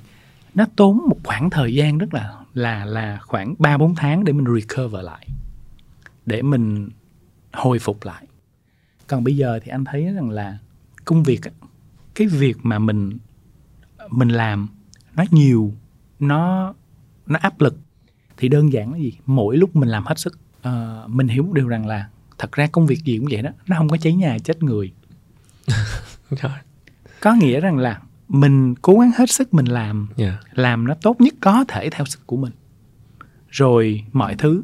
[0.53, 4.33] nó tốn một khoảng thời gian rất là là là khoảng 3 4 tháng để
[4.33, 5.27] mình recover lại.
[6.25, 6.89] Để mình
[7.53, 8.27] hồi phục lại.
[9.07, 10.57] Còn bây giờ thì anh thấy rằng là
[11.05, 11.41] công việc
[12.15, 13.17] cái việc mà mình
[14.09, 14.67] mình làm
[15.15, 15.73] nó nhiều
[16.19, 16.73] nó
[17.27, 17.77] nó áp lực
[18.37, 19.13] thì đơn giản là gì?
[19.25, 22.67] Mỗi lúc mình làm hết sức ờ, mình hiểu một điều rằng là thật ra
[22.67, 24.91] công việc gì cũng vậy đó nó không có cháy nhà chết người.
[27.21, 30.33] Có nghĩa rằng là mình cố gắng hết sức mình làm Yeah.
[30.53, 32.51] làm nó tốt nhất có thể theo sức của mình.
[33.49, 34.63] Rồi mọi thứ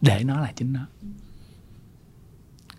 [0.00, 0.86] để nó là chính nó.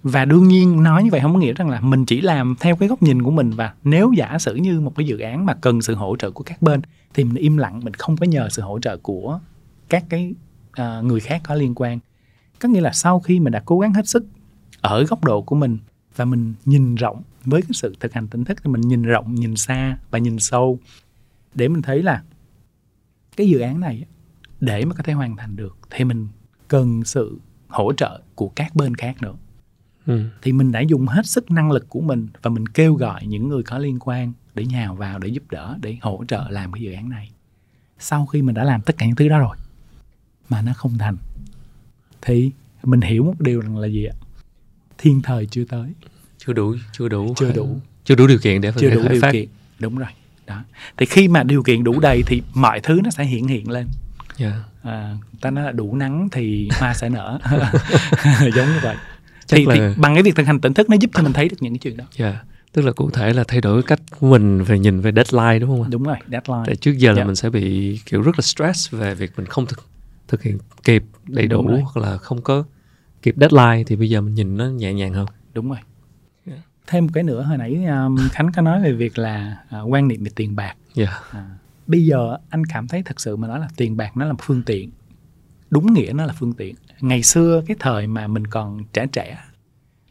[0.03, 2.75] Và đương nhiên nói như vậy không có nghĩa rằng là mình chỉ làm theo
[2.75, 5.53] cái góc nhìn của mình và nếu giả sử như một cái dự án mà
[5.53, 6.81] cần sự hỗ trợ của các bên
[7.13, 9.39] thì mình im lặng mình không có nhờ sự hỗ trợ của
[9.91, 10.33] các cái
[10.71, 11.99] à, người khác có liên quan.
[12.59, 14.25] Có nghĩa là sau khi mình đã cố gắng hết sức
[14.81, 15.77] ở góc độ của mình
[16.15, 19.35] và mình nhìn rộng với cái sự thực hành tỉnh thức thì mình nhìn rộng
[19.35, 20.79] nhìn xa và nhìn sâu
[21.53, 22.23] để mình thấy là
[23.37, 24.05] cái dự án này
[24.59, 26.27] để mà có thể hoàn thành được thì mình
[26.67, 29.35] cần sự hỗ trợ của các bên khác nữa.
[30.05, 30.23] Ừ.
[30.41, 33.49] thì mình đã dùng hết sức năng lực của mình và mình kêu gọi những
[33.49, 36.81] người có liên quan để nhào vào để giúp đỡ để hỗ trợ làm cái
[36.81, 37.31] dự án này.
[37.99, 39.55] Sau khi mình đã làm tất cả những thứ đó rồi
[40.51, 41.17] mà nó không thành.
[42.21, 42.51] Thì
[42.83, 44.13] mình hiểu một điều rằng là gì ạ?
[44.97, 45.89] Thiên thời chưa tới.
[46.37, 47.79] Chưa đủ chưa đủ chưa đủ.
[48.05, 49.31] Chưa đủ điều kiện để chưa đủ điều phát.
[49.31, 49.45] kiện.
[49.79, 50.09] Đúng rồi.
[50.47, 50.63] Đó.
[50.97, 53.87] Thì khi mà điều kiện đủ đầy thì mọi thứ nó sẽ hiện hiện lên.
[54.37, 54.63] Dạ.
[54.83, 57.39] à, ta nói là đủ nắng thì hoa sẽ nở.
[58.55, 58.95] Giống như vậy.
[59.45, 61.33] Chắc thì, là- thì bằng cái việc thực hành tỉnh thức nó giúp cho mình
[61.33, 62.05] thấy được những cái chuyện đó.
[62.17, 62.41] Dạ.
[62.73, 65.69] tức là cụ thể là thay đổi cách của mình về nhìn về deadline đúng
[65.69, 65.87] không ạ?
[65.91, 66.63] Đúng rồi deadline.
[66.65, 67.23] Tại trước giờ là Dạ.
[67.23, 69.79] mình sẽ bị kiểu rất là stress về việc mình không thực
[70.31, 72.63] thực hiện kịp đầy đủ hoặc là không có
[73.21, 75.25] kịp deadline thì bây giờ mình nhìn nó nhẹ nhàng hơn.
[75.53, 75.79] Đúng rồi.
[76.45, 76.53] Dạ.
[76.87, 80.07] thêm một cái nữa hồi nãy um, khánh có nói về việc là à, quan
[80.07, 80.75] niệm về tiền bạc.
[80.93, 81.19] Dạ.
[81.31, 81.49] À,
[81.87, 84.39] bây giờ anh cảm thấy thật sự mà nói là tiền bạc nó là một
[84.41, 84.91] phương tiện.
[85.69, 86.75] Đúng nghĩa nó là phương tiện.
[87.01, 89.37] Ngày xưa cái thời mà mình còn trẻ trẻ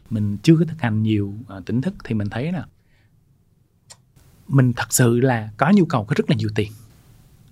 [0.09, 2.65] mình chưa có thực hành nhiều uh, tỉnh thức thì mình thấy là
[4.47, 6.71] mình thật sự là có nhu cầu có rất là nhiều tiền.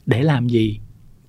[0.06, 0.80] Để làm gì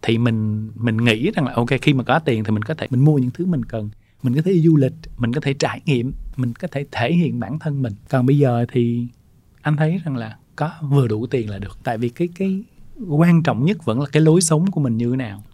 [0.02, 2.86] thì mình mình nghĩ rằng là, ok, khi mà có tiền thì mình có thể,
[2.90, 3.90] mình mua những thứ mình cần.
[4.22, 7.12] Mình có thể đi du lịch, mình có thể trải nghiệm, mình có thể thể
[7.12, 7.92] hiện bản thân mình.
[8.08, 9.06] Còn bây giờ thì
[9.62, 11.78] anh thấy rằng là có vừa đủ tiền là được.
[11.84, 12.62] Tại vì cái cái
[13.08, 15.44] quan trọng nhất vẫn là cái lối sống của mình như thế nào.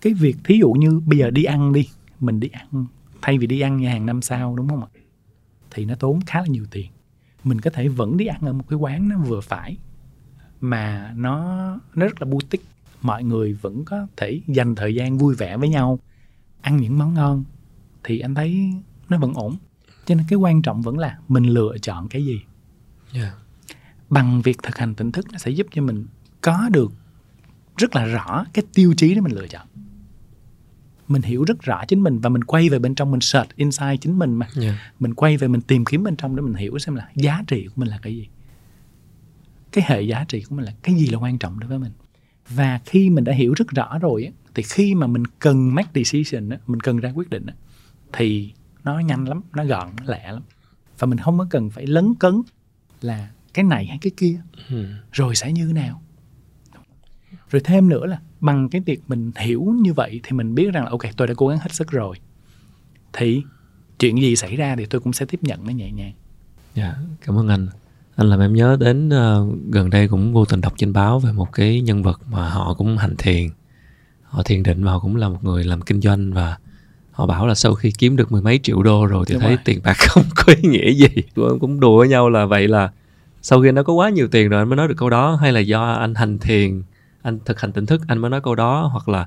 [0.00, 1.88] Cái việc thí dụ như bây giờ đi ăn đi,
[2.20, 2.86] mình đi ăn,
[3.22, 4.88] thay vì đi ăn nhà hàng năm sao, đúng không ạ?
[5.70, 6.86] Thì nó tốn khá là nhiều tiền.
[7.44, 9.76] Mình có thể vẫn đi ăn ở một cái quán nó vừa phải,
[10.60, 11.44] mà nó
[11.94, 12.66] nó rất là boutique
[13.04, 15.98] mọi người vẫn có thể dành thời gian vui vẻ với nhau
[16.60, 17.44] ăn những món ngon
[18.04, 18.70] thì anh thấy
[19.08, 19.56] nó vẫn ổn.
[20.06, 22.40] Cho nên cái quan trọng vẫn là mình lựa chọn cái gì.
[23.12, 23.32] Dạ
[24.10, 26.06] bằng việc thực hành tỉnh thức nó sẽ giúp cho mình
[26.40, 26.92] có được
[27.76, 29.66] rất là rõ cái tiêu chí để mình lựa chọn.
[31.08, 33.96] Mình hiểu rất rõ chính mình và mình quay về bên trong mình search inside
[33.96, 34.48] chính mình mà.
[34.54, 37.42] Dạ mình quay về mình tìm kiếm bên trong để mình hiểu xem là giá
[37.46, 38.28] trị của mình là cái gì.
[39.72, 41.92] Cái hệ giá trị của mình là cái gì là quan trọng đối với mình
[42.48, 46.48] và khi mình đã hiểu rất rõ rồi thì khi mà mình cần make decision
[46.66, 47.46] mình cần ra quyết định
[48.12, 48.52] thì
[48.84, 50.42] nó nhanh lắm nó gọn nó lẹ lắm.
[50.98, 52.42] Và mình không có cần phải lấn cấn
[53.00, 54.40] là cái này hay cái kia.
[54.70, 54.86] Ừ.
[55.12, 56.02] rồi sẽ như thế nào?
[57.50, 60.84] Rồi thêm nữa là bằng cái việc mình hiểu như vậy thì mình biết rằng
[60.84, 62.16] là ok tôi đã cố gắng hết sức rồi.
[63.12, 63.42] Thì
[63.98, 66.12] chuyện gì xảy ra thì tôi cũng sẽ tiếp nhận nó nhẹ nhàng.
[66.74, 67.68] Dạ, cảm ơn anh.
[68.16, 71.32] Anh làm em nhớ đến ờ, gần đây cũng vô tình đọc trên báo về
[71.32, 73.48] một cái nhân vật mà họ cũng hành thiền.
[74.22, 76.58] Họ thiền định và họ cũng là một người làm kinh doanh và
[77.10, 79.50] họ bảo là sau khi kiếm được mười mấy triệu đô rồi thì Đúng thấy
[79.50, 79.58] rồi.
[79.64, 81.22] tiền bạc không có ý nghĩa gì.
[81.34, 82.90] Tụi em cũng đùa với nhau là vậy là
[83.42, 85.52] sau khi nó có quá nhiều tiền rồi anh mới nói được câu đó hay
[85.52, 86.82] là do anh hành thiền,
[87.22, 89.26] anh thực hành tỉnh thức anh mới nói câu đó hoặc là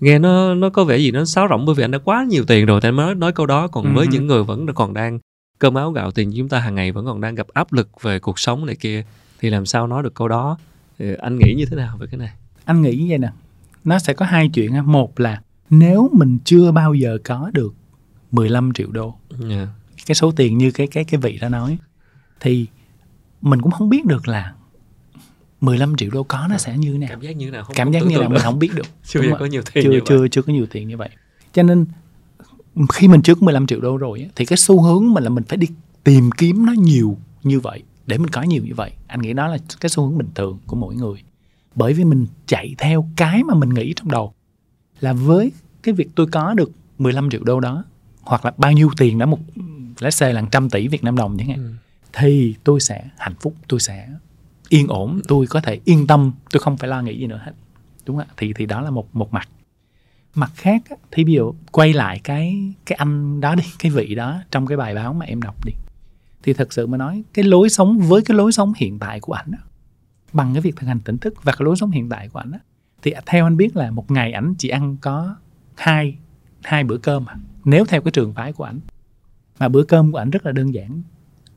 [0.00, 2.44] nghe nó nó có vẻ gì nó sáo rỗng bởi vì anh đã quá nhiều
[2.46, 4.66] tiền rồi thì anh mới nói, nói câu đó còn với Ừ những người vẫn
[4.74, 5.18] còn đang
[5.58, 8.18] cơm áo gạo tiền chúng ta hàng ngày vẫn còn đang gặp áp lực về
[8.18, 9.04] cuộc sống này kia.
[9.40, 10.58] Thì làm sao nói được câu đó?
[10.98, 12.32] Thì anh nghĩ như thế nào về cái này?
[12.64, 13.30] Anh nghĩ như vậy nè.
[13.84, 14.82] Nó sẽ có hai chuyện á.
[14.82, 17.74] một là nếu mình chưa bao giờ có được
[18.30, 19.66] 15 triệu đô Dạ.
[20.06, 21.78] cái số tiền như cái cái cái vị đó nói
[22.40, 22.66] thì
[23.42, 24.54] mình cũng không biết được là
[25.60, 27.08] 15 triệu đô có nó sẽ như thế nào.
[27.10, 27.74] Cảm giác như thế nào không?
[27.76, 28.28] Cảm giác như nào được.
[28.28, 28.86] mình không biết được.
[29.04, 30.06] Chưa có nhiều tiền chưa như vậy.
[30.08, 31.08] chưa chưa có nhiều tiền như vậy.
[31.52, 31.86] Cho nên
[32.92, 35.56] khi mình có 15 triệu đô rồi thì cái xu hướng mình là mình phải
[35.58, 35.66] đi
[36.04, 38.90] tìm kiếm nó nhiều như vậy để mình có nhiều như vậy.
[39.06, 41.22] Anh nghĩ đó là cái xu hướng bình thường của mỗi người.
[41.74, 44.32] Bởi vì mình chạy theo cái mà mình nghĩ trong đầu.
[45.00, 45.52] Là với
[45.82, 47.84] cái việc tôi có được 15 triệu đô đó
[48.22, 49.38] hoặc là bao nhiêu tiền đó một
[49.98, 51.72] let's say là trăm tỷ Việt Nam đồng chẳng hạn Ừ.
[52.12, 54.08] thì tôi sẽ hạnh phúc tôi sẽ
[54.68, 57.52] yên ổn tôi có thể yên tâm tôi không phải lo nghĩ gì nữa hết.
[58.06, 58.34] Đúng không ạ?
[58.36, 59.48] Thì thì đó là một một mặt
[60.38, 64.40] mặt khác thì ví dụ quay lại cái cái anh đó đi cái vị đó
[64.50, 65.72] trong cái bài báo mà em đọc đi
[66.42, 69.32] thì thật sự mà nói cái lối sống với cái lối sống hiện tại của
[69.32, 69.50] ảnh
[70.32, 72.52] bằng cái việc thực hành tỉnh thức và cái lối sống hiện tại của ảnh
[73.02, 75.36] thì theo anh biết là một ngày ảnh chỉ ăn có
[75.76, 76.18] hai
[76.62, 78.80] hai bữa cơm à, nếu theo cái trường phái của ảnh
[79.58, 81.02] mà bữa cơm của ảnh rất là đơn giản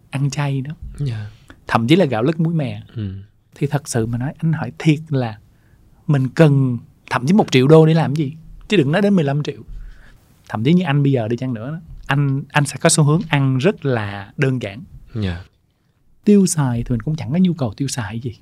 [0.10, 1.30] ăn chay đó Dạ.
[1.68, 3.14] thậm chí là gạo lứt muối mè Ừ.
[3.56, 5.38] thì thật sự mà nói anh hỏi thiệt là
[6.08, 6.78] mình cần
[7.10, 8.36] thậm chí một triệu đô để làm gì
[8.72, 9.62] chứ đừng nói đến 15 triệu.
[10.50, 13.04] Thậm chí như anh bây giờ đi chăng nữa đó, anh anh sẽ có xu
[13.04, 14.84] hướng ăn rất là đơn giản.
[15.16, 15.44] Dạ.
[16.26, 18.36] tiêu xài thì mình cũng chẳng có nhu cầu tiêu xài gì.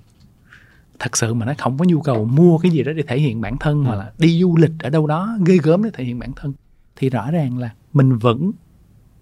[1.00, 3.42] Thật sự mà nó không có nhu cầu mua cái gì đó để thể hiện
[3.42, 3.88] bản thân Ừ.
[3.88, 6.54] hoặc là đi du lịch ở đâu đó ghê gớm để thể hiện bản thân.
[6.96, 8.52] Thì rõ ràng là mình vẫn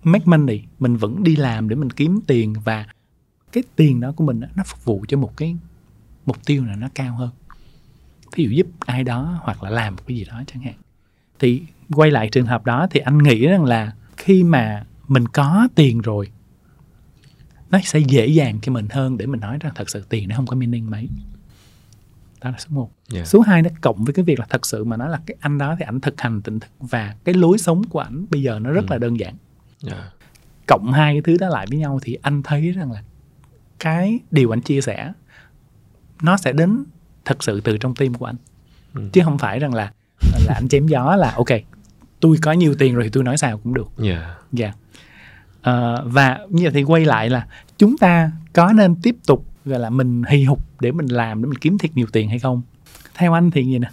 [0.03, 2.85] make money mình vẫn đi làm để mình kiếm tiền và
[3.51, 5.55] cái tiền đó của mình á, nó phục vụ cho một cái
[6.25, 7.29] mục tiêu nào nó cao hơn.
[8.31, 10.73] Thí dụ giúp ai đó hoặc là làm một cái gì đó chẳng hạn
[11.39, 11.61] thì
[11.93, 16.01] quay lại trường hợp đó thì anh nghĩ rằng là khi mà mình có tiền
[16.01, 16.31] rồi
[17.69, 20.35] nó sẽ dễ dàng cho mình hơn để mình nói rằng thật sự tiền nó
[20.35, 21.09] không có meaning mấy
[22.41, 23.27] đó là số 1 Yeah.
[23.27, 25.57] số 2 nó cộng với cái việc là thật sự mà nói là cái anh
[25.57, 28.59] đó thì ảnh thực hành tỉnh thức và cái lối sống của ảnh bây giờ
[28.59, 28.87] nó rất Ừ.
[28.89, 29.35] là đơn giản
[29.87, 30.13] Yeah.
[30.67, 33.03] cộng hai cái thứ đó lại với nhau thì anh thấy rằng là
[33.79, 35.13] cái điều anh chia sẻ
[36.21, 36.83] nó sẽ đến
[37.25, 38.35] thật sự từ trong tim của anh
[38.93, 39.09] Ừ.
[39.13, 39.91] chứ không phải rằng là
[40.47, 41.47] là anh chém gió là ok
[42.19, 43.87] tôi có nhiều tiền rồi thì tôi nói sao cũng được.
[44.03, 44.23] Yeah.
[44.51, 44.73] dạ.
[45.61, 49.79] Ờ, và như vậy thì quay lại là chúng ta có nên tiếp tục gọi
[49.79, 52.61] là mình hì hục để mình làm để mình kiếm thiệt nhiều tiền hay không?
[53.15, 53.89] Theo anh thì gì nè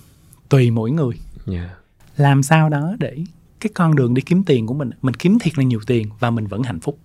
[0.48, 1.14] tùy mỗi người.
[1.46, 1.70] Yeah.
[2.16, 3.16] làm sao đó để
[3.60, 6.30] cái con đường đi kiếm tiền của mình mình kiếm thiệt là nhiều tiền và
[6.30, 6.98] mình vẫn hạnh phúc.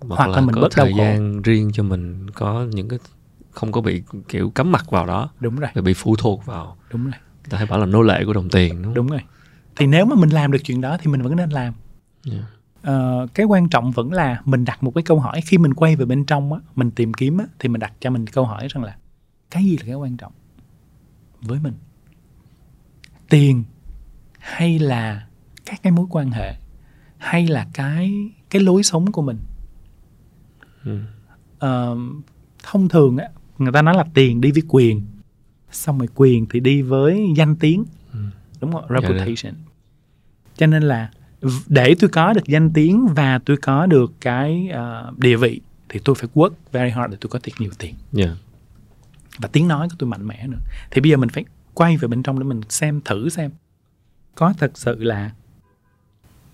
[0.00, 0.98] Hoặc, Hoặc là, là mình có bớt thời khổ.
[0.98, 2.98] gian riêng cho mình có những cái
[3.50, 5.30] không có bị kiểu cắm mặt vào đó.
[5.40, 6.76] Đúng rồi bị phụ thuộc vào.
[6.92, 7.14] Đúng rồi
[7.50, 8.94] ta hay bảo là nô lệ của đồng tiền đúng không?
[8.94, 9.20] đúng rồi.
[9.76, 11.74] Thì nếu mà mình làm được chuyện đó thì mình vẫn nên làm.
[12.30, 12.44] Yeah.
[12.82, 15.40] Ờ, cái quan trọng vẫn là mình đặt một cái câu hỏi.
[15.40, 18.10] Khi mình quay về bên trong á mình tìm kiếm á thì mình đặt cho
[18.10, 18.96] mình câu hỏi rằng là
[19.50, 20.32] cái gì là cái quan trọng
[21.40, 21.74] với mình?
[23.28, 23.64] Tiền
[24.38, 25.26] hay là
[25.66, 26.54] các cái mối quan hệ?
[27.18, 29.38] Hay là cái cái lối sống của mình?
[30.84, 31.00] Ừ.
[31.58, 31.96] Ờ,
[32.62, 35.02] thông thường á người ta nói là tiền đi với quyền
[35.70, 37.84] xong rồi quyền thì đi với danh tiếng.
[38.12, 38.18] Ừ.
[38.60, 38.84] đúng không?
[38.90, 39.08] Dạ, dạ.
[39.08, 39.54] reputation.
[40.56, 41.10] Cho nên là
[41.66, 46.00] để tôi có được danh tiếng và tôi có được cái ờ, địa vị thì
[46.04, 47.94] tôi phải work very hard để tôi có thiệt nhiều tiền.
[48.16, 48.30] Yeah.
[49.38, 50.58] và tiếng nói của tôi mạnh mẽ nữa.
[50.90, 53.50] Thì bây giờ mình phải quay về bên trong để mình xem thử xem.
[54.34, 55.30] Có thật sự là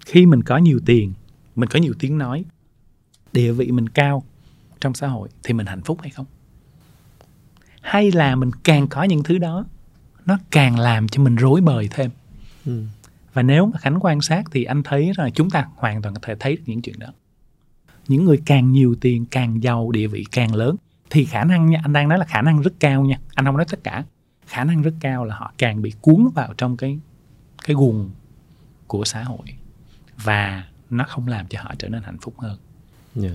[0.07, 1.13] khi mình có nhiều tiền
[1.57, 2.45] mình có nhiều tiếng nói
[3.33, 4.25] địa vị mình cao
[4.81, 6.27] trong xã hội thì mình hạnh phúc hay không
[7.85, 9.65] hay là mình càng có những thứ đó
[10.27, 12.11] nó càng làm cho mình rối bời thêm
[12.67, 12.83] Ừ.
[13.33, 16.21] và nếu mà khánh quan sát thì anh thấy là chúng ta hoàn toàn có
[16.25, 17.07] thể thấy được những chuyện đó
[18.09, 20.77] những người càng nhiều tiền càng giàu địa vị càng lớn
[21.11, 23.57] thì khả năng nha anh đang nói là khả năng rất cao nha anh không
[23.57, 24.05] nói tất cả
[24.47, 26.99] khả năng rất cao là họ càng bị cuốn vào trong cái
[27.65, 28.11] cái guồng
[28.87, 29.47] của xã hội
[30.25, 32.59] và nó không làm cho họ trở nên hạnh phúc hơn
[33.23, 33.35] Yeah.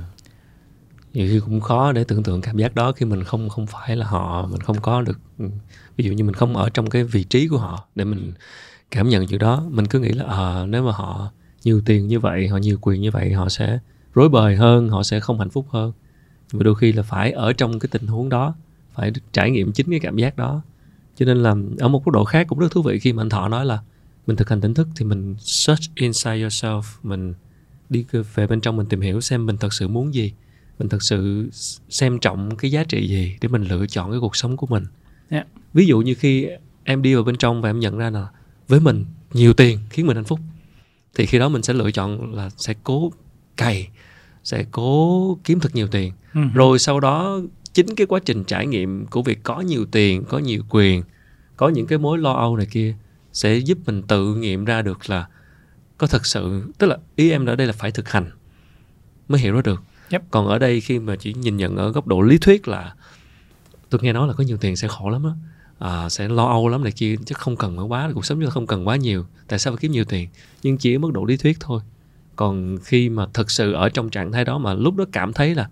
[1.14, 3.96] Nhiều khi cũng khó để tưởng tượng cảm giác đó khi mình không không phải
[3.96, 5.46] là họ, mình không có được ừ,
[5.98, 8.34] ví dụ như mình không ở trong cái vị trí của họ để mình
[8.92, 11.32] cảm nhận chuyện đó, mình cứ nghĩ là à, nếu mà họ
[11.64, 13.80] nhiều tiền như vậy, họ nhiều quyền như vậy, họ sẽ
[14.14, 15.92] rối bời hơn, họ sẽ không hạnh phúc hơn.
[16.52, 18.56] và đôi khi là phải ở trong cái tình huống đó,
[18.96, 20.62] phải trải nghiệm chính cái cảm giác đó.
[21.16, 23.30] Cho nên là ở một mức độ khác cũng rất thú vị khi mà anh
[23.30, 23.80] Thọ nói là
[24.28, 27.34] mình thực hành tỉnh thức thì mình search inside yourself, mình
[27.90, 30.34] đi về bên trong mình tìm hiểu xem mình thật sự muốn gì
[30.80, 31.50] mình thật sự
[31.90, 34.84] xem trọng cái giá trị gì để mình lựa chọn cái cuộc sống của mình
[35.30, 35.48] Yeah.
[35.74, 36.48] ví dụ như khi
[36.84, 38.28] em đi vào bên trong và em nhận ra là
[38.68, 40.40] với mình nhiều tiền khiến mình hạnh phúc
[41.16, 43.12] thì khi đó mình sẽ lựa chọn là sẽ cố
[43.58, 43.90] cày
[44.44, 46.42] sẽ cố kiếm thật nhiều tiền Ừ.
[46.54, 47.40] rồi sau đó
[47.74, 51.04] chính cái quá trình trải nghiệm của việc có nhiều tiền có nhiều quyền
[51.58, 52.96] có những cái mối lo âu này kia
[53.34, 55.28] sẽ giúp mình tự nghiệm ra được là
[55.98, 58.30] có thật sự tức là ý em ở đây là phải thực hành
[59.28, 60.24] mới hiểu ra được Yep.
[60.32, 62.94] còn ở đây khi mà chỉ nhìn nhận ở góc độ lý thuyết là
[63.90, 65.32] tôi nghe nói là có nhiều tiền sẽ khổ lắm á
[65.80, 68.52] à, sẽ lo âu lắm này kia chứ không cần quá cuộc sống chúng ta
[68.52, 70.30] không cần quá nhiều tại sao phải kiếm nhiều tiền?
[70.64, 71.82] Nhưng chỉ ở mức độ lý thuyết thôi.
[72.36, 75.56] Còn khi mà thực sự ở trong trạng thái đó mà lúc đó cảm thấy
[75.56, 75.70] là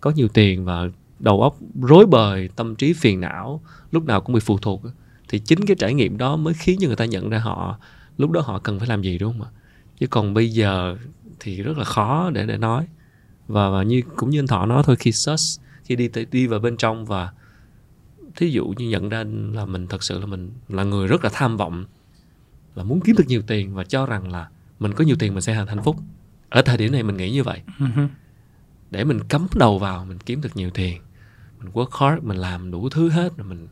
[0.00, 3.60] có nhiều tiền và đầu óc rối bời tâm trí phiền não
[3.92, 4.82] lúc nào cũng bị phụ thuộc
[5.28, 7.78] thì chính cái trải nghiệm đó mới khiến cho người ta nhận ra họ
[8.18, 9.50] lúc đó họ cần phải làm gì đúng không ạ?
[9.98, 10.96] Chứ còn bây giờ
[11.40, 12.86] thì rất là khó để để nói
[13.50, 16.60] và, và như cũng như anh thọ nói thôi khi search khi đi đi vào
[16.60, 17.32] bên trong và
[18.36, 21.30] thí dụ như nhận ra là mình thật sự là mình là người rất là
[21.32, 21.84] tham vọng
[22.74, 25.42] là muốn kiếm được nhiều tiền và cho rằng là mình có nhiều tiền mình
[25.42, 25.96] sẽ hạnh hạnh phúc.
[26.48, 27.62] Ở thời điểm này mình nghĩ như vậy.
[27.78, 27.86] Ừ
[28.90, 31.02] để mình cắm đầu vào mình kiếm được nhiều tiền
[31.58, 33.68] mình work hard mình làm đủ thứ hết rồi mình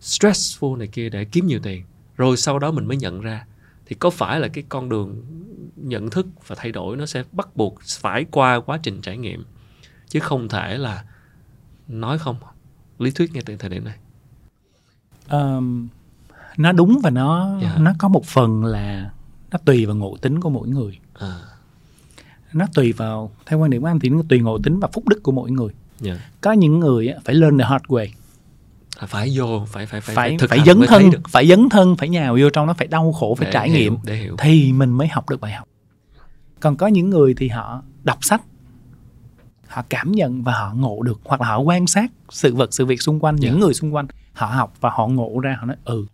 [0.00, 1.84] stressful này kia để kiếm nhiều tiền
[2.16, 3.46] rồi sau đó mình mới nhận ra
[3.90, 5.22] thì có phải là cái con đường
[5.76, 9.44] nhận thức và thay đổi nó sẽ bắt buộc phải qua quá trình trải nghiệm?
[10.08, 11.04] Chứ không thể là
[11.88, 12.36] nói không.
[12.98, 13.96] Lý thuyết ngay từ thời điểm này.
[15.28, 15.88] Ờm,
[16.56, 17.76] nó đúng và nó Dạ.
[17.78, 19.10] nó có một phần là
[19.50, 20.98] nó tùy vào ngộ tính của mỗi người.
[21.14, 21.40] À.
[22.52, 25.08] Nó tùy vào theo quan điểm của anh thì nó tùy ngộ tính và phúc
[25.08, 25.70] đức của mỗi người.
[26.00, 26.30] Dạ.
[26.40, 28.06] có những người phải learn the hard way
[29.00, 31.20] À, phải vô phải phải phải phải thực phải dấn thân được.
[31.28, 33.78] phải dấn thân phải nhào vô trong nó phải đau khổ phải để trải hiểu,
[33.92, 33.98] nghiệm.
[34.04, 34.36] để hiểu.
[34.38, 35.68] Thì mình mới học được bài học.
[36.60, 38.42] Còn có những người thì họ đọc sách
[39.68, 42.86] họ cảm nhận và họ ngộ được hoặc là họ quan sát sự vật sự
[42.86, 43.58] việc xung quanh những Dạ.
[43.60, 44.06] người xung quanh.
[44.32, 46.06] Họ học và họ ngộ ra họ nói ừ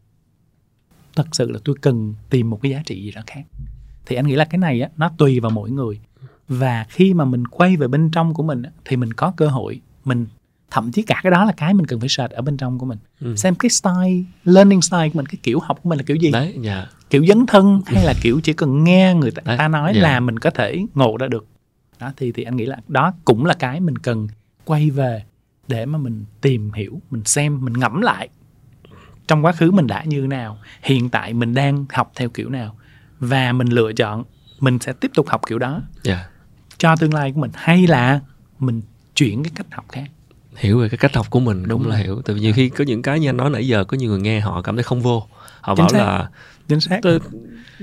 [1.16, 3.42] thật sự là tôi cần tìm một cái giá trị gì đó khác.
[4.06, 6.00] Thì anh nghĩ là cái này á nó tùy vào mỗi người.
[6.48, 9.48] Và khi mà mình quay về bên trong của mình á, thì mình có cơ
[9.48, 10.26] hội mình
[10.70, 12.86] thậm chí cả cái đó là cái mình cần phải search ở bên trong của
[12.86, 12.98] mình.
[13.20, 13.36] Ừ.
[13.36, 16.30] xem cái style learning style của mình cái kiểu học của mình là kiểu gì.
[16.30, 16.86] Đấy dạ.
[17.10, 20.02] Kiểu dấn thân hay là kiểu chỉ cần nghe người ta, Đấy, ta nói dạ.
[20.02, 21.46] là mình có thể ngộ ra được.
[22.00, 24.28] Đó thì thì anh nghĩ là đó cũng là cái mình cần
[24.64, 25.24] quay về
[25.68, 28.28] để mà mình tìm hiểu mình xem mình ngẫm lại
[29.28, 32.76] trong quá khứ mình đã như nào hiện tại mình đang học theo kiểu nào
[33.20, 34.24] và mình lựa chọn
[34.60, 35.82] mình sẽ tiếp tục học kiểu đó.
[36.02, 36.26] Dạ.
[36.78, 38.20] Cho tương lai của mình hay là
[38.58, 38.82] mình
[39.14, 40.06] chuyển cái cách học khác
[40.56, 42.22] hiểu về cái cách học của mình Đúng cũng là hiểu.
[42.24, 44.20] Tại vì nhiều khi có những cái như anh nói nãy giờ có nhiều người
[44.20, 45.26] nghe họ cảm thấy không vô.
[45.60, 45.98] Họ Chính bảo xác.
[45.98, 46.28] là
[46.68, 46.98] chính xác.
[47.02, 47.20] Tôi,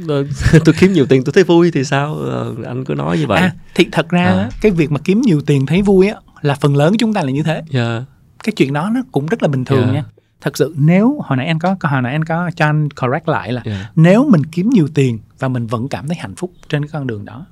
[0.07, 0.29] tôi,
[0.65, 2.15] tôi kiếm nhiều tiền tôi thấy vui thì sao?
[2.15, 3.41] Ờ, anh cứ nói như vậy.
[3.41, 4.49] À thì thật ra À.
[4.61, 7.31] cái việc mà kiếm nhiều tiền thấy vui á là phần lớn chúng ta là
[7.31, 7.63] như thế.
[7.69, 8.03] Dạ.
[8.43, 9.93] Cái chuyện đó nó cũng rất là bình thường Yeah.
[9.93, 10.03] nha.
[10.41, 13.51] Thật sự nếu hồi nãy anh có hồi nãy anh có cho anh correct lại
[13.53, 13.89] là dạ.
[13.95, 17.07] nếu mình kiếm nhiều tiền và mình vẫn cảm thấy hạnh phúc trên cái con
[17.07, 17.45] đường đó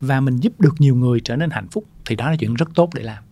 [0.00, 2.68] và mình giúp được nhiều người trở nên hạnh phúc thì đó là chuyện rất
[2.74, 3.22] tốt để làm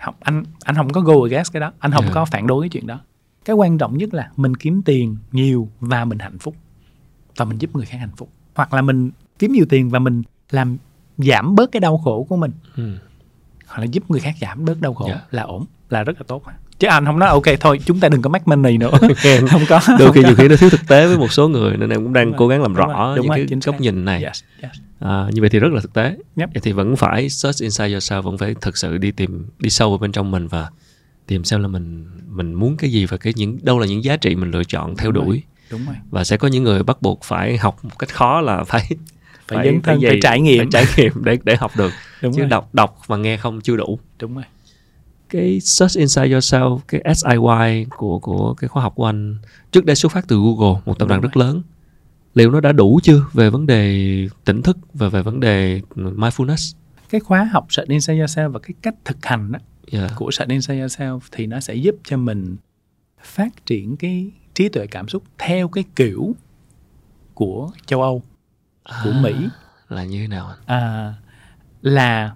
[0.00, 2.14] học anh anh không có go against cái đó anh không Yeah.
[2.14, 3.00] có phản đối cái chuyện đó
[3.44, 6.54] cái quan trọng nhất là mình kiếm tiền nhiều và mình hạnh phúc
[7.36, 10.22] và mình giúp người khác hạnh phúc hoặc là mình kiếm nhiều tiền và mình
[10.50, 10.76] làm
[11.18, 12.96] giảm bớt cái đau khổ của mình ừ.
[13.66, 15.20] hoặc là giúp người khác giảm bớt đau khổ Dạ.
[15.30, 16.42] là ổn là rất là tốt
[16.80, 18.90] chứ anh không nói ok thôi chúng ta đừng có make money nữa.
[19.24, 19.80] Em không có.
[19.88, 20.28] Đôi không khi có.
[20.28, 22.32] nhiều khi nó thiếu thực tế với một số người nên em cũng đang Đúng
[22.32, 23.80] rồi, cố gắng làm đúng rõ rồi, đúng những rồi, cái góc xác.
[23.80, 24.22] nhìn này.
[24.24, 24.72] Yes, yes.
[25.00, 26.16] à, như vậy thì rất là thực tế.
[26.36, 26.48] Yep.
[26.54, 29.90] vậy thì vẫn phải search inside yourself vẫn phải thực sự đi tìm đi sâu
[29.90, 30.68] vào bên trong mình và
[31.26, 34.16] tìm xem là mình mình muốn cái gì và cái những đâu là những giá
[34.16, 35.32] trị mình lựa chọn theo Đúng rồi.
[35.34, 35.42] đuổi.
[35.70, 35.94] Đúng rồi.
[36.10, 38.88] Và sẽ có những người bắt buộc phải học một cách khó là phải
[39.48, 40.08] phải, dấn thân gì?
[40.08, 40.58] phải trải nghiệm.
[40.58, 41.92] phải trải nghiệm để để học được.
[42.22, 42.48] Đúng chứ rồi.
[42.48, 43.98] đọc đọc và nghe không chưa đủ.
[44.20, 44.44] Đúng rồi
[45.30, 49.36] cái search inside yourself cái SIY của của cái khóa học của anh
[49.72, 51.62] trước đây xuất phát từ Google một tập đoàn rất lớn.
[52.34, 54.06] Liệu nó đã đủ chưa về vấn đề
[54.44, 56.74] tỉnh thức và về vấn đề mindfulness?
[57.10, 59.58] Cái khóa học Search Inside Yourself và cái cách thực hành đó,
[59.92, 60.10] yeah.
[60.16, 62.56] của Search Inside Yourself thì nó sẽ giúp cho mình
[63.22, 66.34] phát triển cái trí tuệ cảm xúc theo cái kiểu
[67.34, 68.22] của châu Âu
[69.04, 69.34] của À, Mỹ.
[69.88, 71.14] là như thế nào à,
[71.82, 72.34] là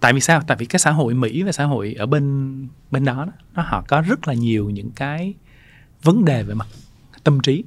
[0.00, 0.40] tại vì sao?
[0.46, 3.62] Tại vì cái xã hội Mỹ và xã hội ở bên bên đó, đó nó
[3.62, 5.34] họ có rất là nhiều những cái
[6.02, 6.66] vấn đề về mặt
[7.24, 7.64] tâm trí.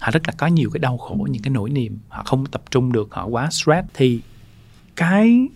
[0.00, 1.98] Họ rất là có nhiều cái đau khổ những cái nỗi niềm.
[2.08, 3.88] Họ không tập trung được họ quá stress.
[3.94, 4.20] Thì
[4.96, 5.48] cái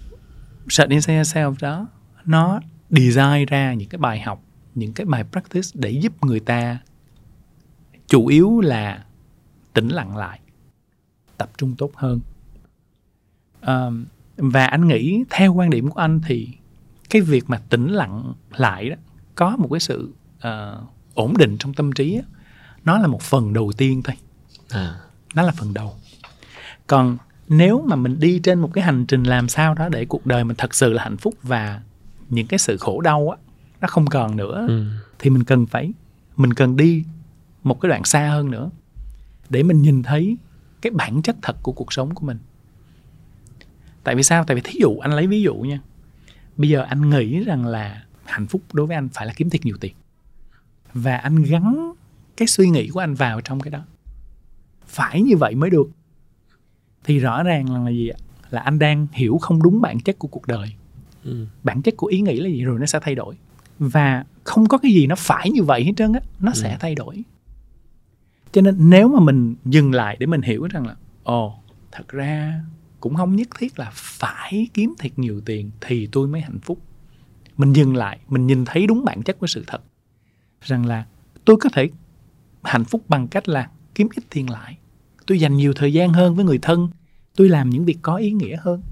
[0.69, 1.87] Search Inside self đó
[2.25, 4.43] nó design ra những cái bài học
[4.77, 6.79] những cái bài practice để giúp người ta
[8.07, 9.05] chủ yếu là
[9.73, 10.41] tĩnh lặng lại
[11.37, 12.21] tập trung tốt hơn.
[13.67, 14.05] Um,
[14.37, 16.49] và anh nghĩ theo quan điểm của anh thì
[17.11, 18.97] cái việc mà tĩnh lặng lại đó
[19.35, 20.83] có một cái sự ờ,
[21.15, 22.23] ổn định trong tâm trí á,
[22.85, 24.17] nó là một phần đầu tiên thôi.
[24.71, 24.95] À,
[25.35, 25.95] nó là phần đầu.
[26.87, 27.17] Còn
[27.49, 30.45] nếu mà mình đi trên một cái hành trình làm sao đó để cuộc đời
[30.45, 31.81] mình thật sự là hạnh phúc và
[32.29, 33.37] những cái sự khổ đau á
[33.81, 34.85] nó không còn nữa ừ.
[35.19, 35.93] thì mình cần phải
[36.37, 37.05] mình cần đi
[37.63, 38.71] một cái đoạn xa hơn nữa
[39.49, 40.37] để mình nhìn thấy
[40.83, 42.39] cái bản chất thật của cuộc sống của mình
[44.07, 44.45] tại vì sao?
[44.45, 45.81] Tại vì thí dụ anh lấy ví dụ nha.
[46.57, 49.59] Bây giờ anh nghĩ rằng là hạnh phúc đối với anh phải là kiếm thật
[49.65, 49.93] nhiều tiền.
[50.95, 51.93] Và anh gắn
[52.37, 53.81] cái suy nghĩ của anh vào trong cái đó.
[54.87, 55.87] Phải như vậy mới được.
[57.05, 58.19] Thì rõ ràng là, gì ạ?
[58.51, 60.73] Là anh đang hiểu không đúng bản chất của cuộc đời.
[61.25, 61.47] Ừ.
[61.63, 63.35] bản chất của ý nghĩ là gì rồi nó sẽ thay đổi.
[63.79, 66.77] Và không có cái gì nó phải như vậy hết trơn á nó sẽ Ừ.
[66.81, 67.23] thay đổi.
[68.53, 71.59] Cho nên nếu mà mình dừng lại để mình hiểu rằng là ồ
[71.93, 72.61] thật ra
[73.01, 76.79] cũng không nhất thiết là phải kiếm thật nhiều tiền thì tôi mới hạnh phúc.
[77.57, 79.83] Mình dừng lại mình nhìn thấy đúng bản chất của sự thật.
[80.61, 81.07] Rằng là
[81.45, 81.91] tôi có thể
[82.63, 84.79] hạnh phúc bằng cách là kiếm ít tiền lại.
[85.27, 86.89] Tôi dành nhiều thời gian hơn với người thân.
[87.37, 88.83] Tôi làm những việc có ý nghĩa hơn.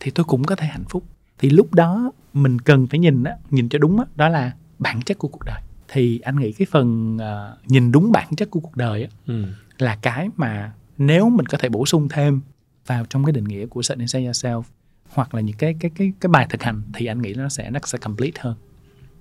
[0.00, 1.04] Thì tôi cũng có thể hạnh phúc.
[1.38, 5.02] Thì lúc đó mình cần phải nhìn đó, nhìn cho đúng đó, đó là bản
[5.02, 5.60] chất của cuộc đời.
[5.88, 9.44] Thì anh nghĩ cái phần ờ, nhìn đúng bản chất của cuộc đời á, Ừ.
[9.78, 12.40] là cái mà nếu mình có thể bổ sung thêm
[12.88, 14.62] vào trong cái định nghĩa của Search Inside Yourself
[15.08, 17.70] hoặc là những cái cái cái cái bài thực hành thì anh nghĩ nó sẽ
[17.70, 18.54] nó sẽ complete hơn.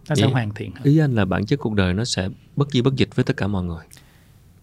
[0.09, 0.83] Nó sẽ Vậy- hoàn thiện hơn.
[0.83, 3.37] ý anh là bản chất cuộc đời nó sẽ bất di bất dịch với tất
[3.37, 3.85] cả mọi người.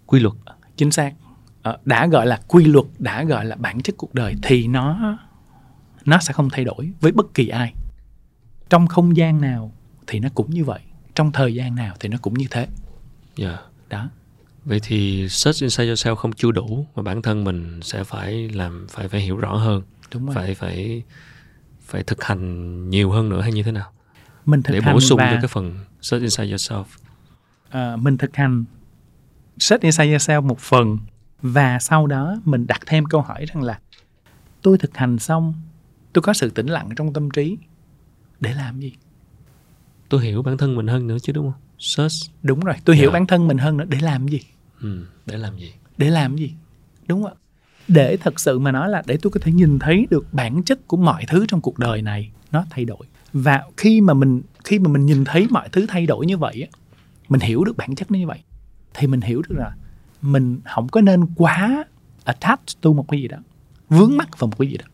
[0.07, 0.35] Quy luật.
[0.77, 1.15] Chính xác.
[1.63, 5.19] Ờ, đã gọi là quy luật đã gọi là bản chất cuộc đời thì nó
[6.05, 7.75] nó sẽ không thay đổi với bất kỳ ai.
[8.71, 9.73] Trong không gian nào
[10.07, 10.81] thì nó cũng như vậy
[11.15, 12.67] trong thời gian nào thì nó cũng như thế.
[13.39, 13.61] Yeah.
[13.89, 14.09] đó
[14.65, 18.87] vậy thì search inside yourself không chưa đủ mà bản thân mình sẽ phải làm
[18.91, 20.35] phải phải hiểu rõ hơn đúng rồi.
[20.35, 21.03] phải phải
[21.87, 23.91] phải thực hành nhiều hơn nữa hay như thế nào?
[24.47, 26.85] Mình thực để hành bổ sung và cho cái phần search inside yourself.
[27.71, 28.65] Ờ, mình thực hành
[29.59, 30.99] set inside yourself một phần
[31.43, 33.79] và sau đó mình đặt thêm câu hỏi rằng là
[34.63, 35.55] tôi thực hành xong
[36.13, 37.59] tôi có sự tĩnh lặng trong tâm trí
[38.41, 38.93] để làm gì?
[40.09, 41.61] Tôi hiểu bản thân mình hơn nữa chứ đúng không?
[41.79, 42.31] Search.
[42.43, 43.13] Đúng rồi tôi hiểu Dạ.
[43.13, 44.41] bản thân mình hơn nữa để làm gì
[44.81, 45.73] ừ, để làm gì?
[45.99, 46.53] Để làm gì?
[47.07, 47.39] Đúng không ạ?
[47.89, 50.89] Để thật sự mà nói là để tôi có thể nhìn thấy được bản chất
[50.89, 53.07] của mọi thứ trong cuộc đời này nó thay đổi.
[53.33, 56.69] Và khi mà mình khi mà mình nhìn thấy mọi thứ thay đổi như vậy
[56.73, 56.79] á
[57.29, 58.39] mình hiểu được bản chất nó như vậy
[58.95, 59.77] thì mình hiểu được là
[60.23, 61.85] mình không có nên quá
[62.25, 63.39] attach to một cái gì đó
[63.89, 64.85] vướng mắc vào một cái gì đó.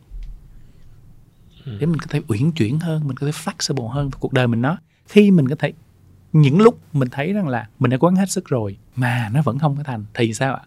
[1.64, 4.46] Để mình có thể uyển chuyển hơn mình có thể flexible hơn vào cuộc đời
[4.46, 5.72] mình nó khi mình có thể
[6.32, 9.42] những lúc mình thấy rằng là mình đã cố gắng hết sức rồi mà nó
[9.42, 10.62] vẫn không có thành thì sao ạ?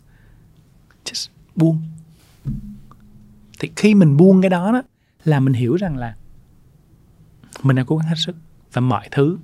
[1.05, 1.82] Just buông.
[3.59, 4.82] Thì khi mình buông cái đó đó
[5.26, 6.16] là mình hiểu rằng là
[7.64, 8.36] mình đã cố gắng hết sức
[8.74, 9.38] và mọi thứ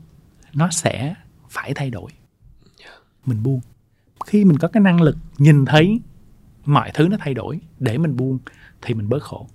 [0.54, 1.16] nó sẽ
[1.50, 2.12] phải thay đổi.
[3.26, 3.62] Mình buông.
[4.26, 6.00] Khi mình có cái năng lực nhìn thấy
[6.66, 8.40] mọi thứ nó thay đổi để mình buông
[8.82, 9.48] thì mình bớt khổ.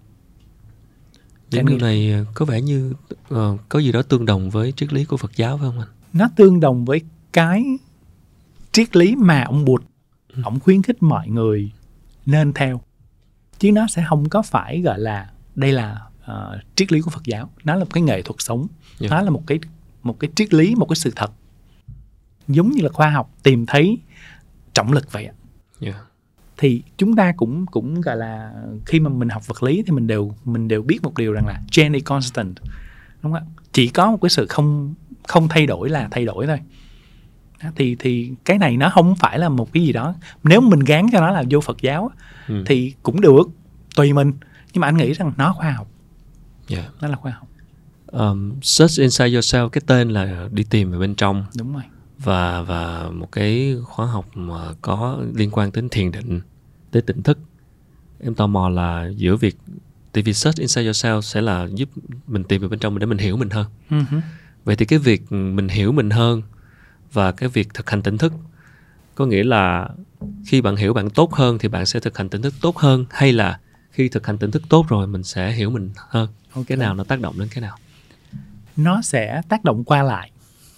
[1.50, 2.94] Những điều này có vẻ như
[3.28, 5.88] ờ, có gì đó tương đồng với triết lý của Phật giáo phải không anh
[6.14, 7.00] nó tương đồng với
[7.32, 7.64] cái
[8.72, 9.84] triết lý mà ông Bụt
[10.42, 11.70] ông khuyến khích mọi người
[12.26, 12.80] nên theo.
[13.58, 17.24] Chứ nó sẽ không có phải gọi là đây là ờ, triết lý của Phật
[17.24, 17.50] giáo.
[17.64, 18.66] Nó là một cái nghệ thuật sống.
[18.98, 19.08] Dạ.
[19.10, 19.58] nó là một cái
[20.02, 21.32] một cái triết lý một cái sự thật.
[22.48, 23.98] Giống như là khoa học tìm thấy
[24.74, 25.28] trọng lực vậy
[25.80, 25.96] yeah.
[26.56, 28.52] thì chúng ta cũng cũng gọi là
[28.86, 31.46] khi mà mình học vật lý thì mình đều mình đều biết một điều rằng
[31.46, 32.54] là Jenny constant
[33.22, 33.42] đúng không ạ?
[33.72, 34.94] Chỉ có một cái sự không
[35.28, 36.58] không thay đổi là thay đổi thôi.
[37.76, 40.14] Thì thì cái này nó không phải là một cái gì đó.
[40.44, 42.10] Nếu mình gán cho nó là vô Phật giáo
[42.48, 42.62] Ừ.
[42.66, 43.42] thì cũng được
[43.96, 44.32] tùy mình.
[44.72, 45.88] Nhưng mà anh nghĩ rằng nó khoa học.
[46.68, 46.84] Yeah.
[47.00, 47.48] nó là khoa học.
[48.06, 51.44] Um, search inside yourself cái tên là đi tìm ở bên trong.
[51.58, 51.82] Đúng rồi.
[52.18, 56.40] Và và một cái khóa học mà có liên quan đến thiền định
[56.90, 57.38] tới tỉnh thức.
[58.24, 59.56] Em tò mò là giữa việc
[60.12, 61.88] vì search inside yourself sẽ là giúp
[62.26, 63.66] mình tìm về bên trong mình để mình hiểu mình hơn.
[63.88, 63.96] Hứ.
[64.64, 66.42] Vậy thì cái việc mình hiểu mình hơn
[67.12, 68.32] và cái việc thực hành tỉnh thức
[69.14, 69.88] có nghĩa là
[70.46, 73.04] khi bạn hiểu bạn tốt hơn thì bạn sẽ thực hành tỉnh thức tốt hơn
[73.10, 73.58] hay là
[73.90, 76.28] khi thực hành tỉnh thức tốt rồi mình sẽ hiểu mình hơn?
[76.54, 76.66] Ok.
[76.66, 77.76] cái nào nó tác động đến cái nào?
[78.76, 80.30] Nó sẽ tác động qua lại.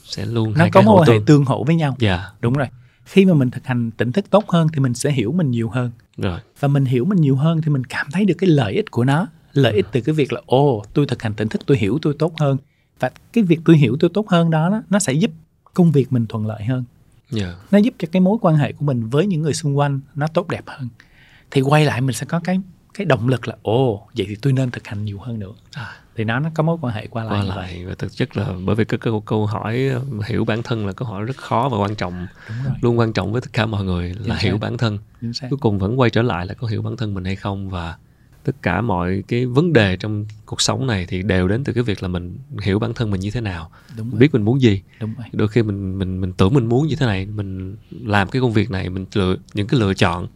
[0.05, 1.45] Sẽ luôn nó hai có mối quan hệ tương.
[1.45, 1.97] hỗ với nhau.
[1.99, 2.30] Dạ.
[2.41, 2.66] Đúng rồi.
[3.05, 5.68] Khi mà mình thực hành tỉnh thức tốt hơn thì mình sẽ hiểu mình nhiều
[5.68, 5.91] hơn.
[6.16, 6.41] Rồi.
[6.61, 9.05] Và mình hiểu mình nhiều hơn thì mình cảm thấy được cái lợi ích của
[9.05, 9.26] nó.
[9.53, 12.14] Lợi ích từ cái việc là ồ tôi thực hành tỉnh thức tôi hiểu tôi
[12.18, 12.57] tốt hơn
[13.01, 15.30] và cái việc tôi hiểu tôi tốt hơn đó, đó nó sẽ giúp
[15.74, 16.84] công việc mình thuận lợi hơn.
[17.30, 17.55] Dạ.
[17.70, 20.26] Nó giúp cho cái mối quan hệ của mình với những người xung quanh nó
[20.26, 20.88] tốt đẹp hơn.
[21.51, 22.61] Thì quay lại mình sẽ có cái
[22.94, 25.53] cái động lực là ồ vậy thì tôi nên thực hành nhiều hơn nữa.
[25.72, 28.36] À, thì nó nó có mối quan hệ qua lại qua lại và thực chất
[28.36, 29.90] là bởi vì cái câu, câu hỏi
[30.26, 32.26] hiểu bản thân là câu hỏi rất khó và quan trọng.
[32.80, 34.61] Luôn quan trọng với tất cả mọi người là Chính hiểu xác.
[34.61, 34.99] bản thân.
[35.20, 35.47] Chính xác.
[35.51, 37.97] Cuối cùng vẫn quay trở lại là có hiểu bản thân mình hay không và
[38.47, 41.82] tất cả mọi cái vấn đề trong cuộc sống này thì đều đến từ cái
[41.84, 43.70] việc là mình hiểu bản thân mình như thế nào.
[43.97, 44.82] Đúng mình biết mình muốn gì.
[45.01, 45.26] Đúng rồi.
[45.32, 48.53] Đôi khi mình mình mình tưởng mình muốn như thế này mình làm cái công
[48.53, 50.26] việc này mình lựa những cái lựa chọn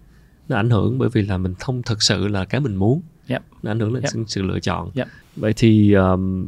[0.49, 3.03] nó ảnh hưởng bởi vì là mình không thực sự là cái mình muốn.
[3.29, 3.43] Yep.
[3.63, 4.13] nó ảnh hưởng đến Yep.
[4.29, 4.91] sự, lựa chọn.
[4.95, 5.09] Yep.
[5.37, 6.47] vậy thì um,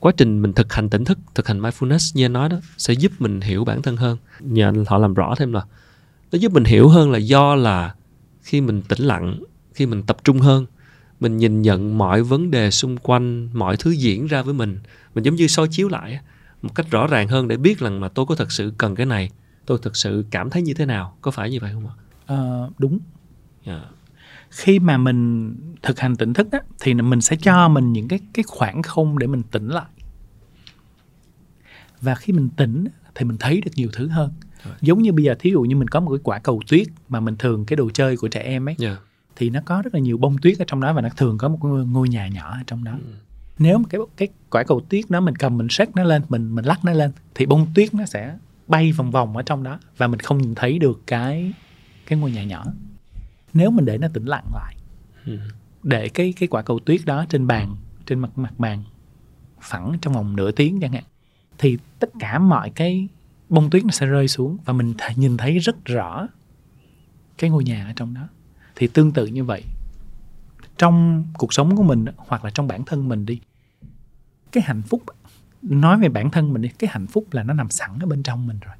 [0.00, 2.94] quá trình mình thực hành tỉnh thức thực hành mindfulness như anh nói đó sẽ
[2.94, 4.18] giúp mình hiểu bản thân hơn.
[4.40, 5.60] Nhờ họ làm rõ thêm là
[6.32, 7.94] nó giúp mình hiểu hơn là do là
[8.42, 9.40] khi mình tĩnh lặng
[9.74, 10.66] khi mình tập trung hơn.
[11.20, 14.78] Mình nhìn nhận mọi vấn đề xung quanh mọi thứ diễn ra với mình.
[15.14, 16.20] Mình giống như soi chiếu lại
[16.62, 19.06] một cách rõ ràng hơn để biết rằng là tôi có thật sự cần cái
[19.06, 19.30] này
[19.66, 21.16] tôi thực sự cảm thấy như thế nào.
[21.20, 21.94] Có phải như vậy không ạ?
[22.26, 22.98] Ờ, đúng.
[23.66, 23.80] Dạ.
[24.50, 28.18] khi mà mình thực hành tỉnh thức á, thì mình sẽ cho mình những cái
[28.34, 29.84] cái khoảng không để mình tỉnh lại.
[32.00, 34.32] Và khi mình tỉnh thì mình thấy được nhiều thứ hơn.
[34.80, 37.20] Giống như bây giờ thí dụ như mình có một cái quả cầu tuyết mà
[37.20, 38.96] mình thường cái đồ chơi của trẻ em ấy Dạ.
[39.36, 41.48] Thì nó có rất là nhiều bông tuyết ở trong đó và nó thường có
[41.48, 42.98] một ngôi, ngôi nhà nhỏ ở trong đó.
[43.58, 46.54] Nếu mà cái cái quả cầu tuyết đó mình cầm mình xách nó lên mình
[46.54, 48.36] mình lắc nó lên thì bông tuyết nó sẽ
[48.68, 51.52] bay vòng vòng ở trong đó và mình không nhìn thấy được cái
[52.06, 52.64] cái ngôi nhà nhỏ.
[53.54, 54.76] Nếu mình để nó tĩnh lặng lại
[55.26, 55.38] Ừ.
[55.82, 57.76] để cái cái quả cầu tuyết đó trên bàn
[58.06, 58.82] trên mặt mặt bàn
[59.60, 61.04] phẳng trong vòng nửa tiếng chẳng hạn
[61.58, 63.08] thì tất cả mọi cái
[63.48, 66.28] bông tuyết nó sẽ rơi xuống và mình nhìn thấy rất rõ
[67.38, 68.28] cái ngôi nhà ở trong đó
[68.76, 69.64] thì tương tự như vậy.
[70.78, 73.40] Trong cuộc sống của mình hoặc là trong bản thân mình đi
[74.52, 75.02] cái hạnh phúc
[75.62, 78.22] nói về bản thân mình đi cái hạnh phúc là nó nằm sẵn ở bên
[78.22, 78.74] trong mình rồi.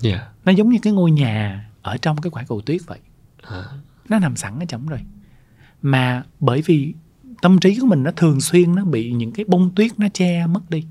[0.00, 0.28] Dạ.
[0.44, 2.98] nó giống như cái ngôi nhà ở trong cái quả cầu tuyết vậy.
[3.42, 3.64] À,
[4.08, 5.00] nó nằm sẵn ở trong rồi.
[5.82, 6.94] Mà bởi vì
[7.42, 10.46] tâm trí của mình nó thường xuyên nó bị những cái bông tuyết nó che
[10.46, 10.86] mất đi.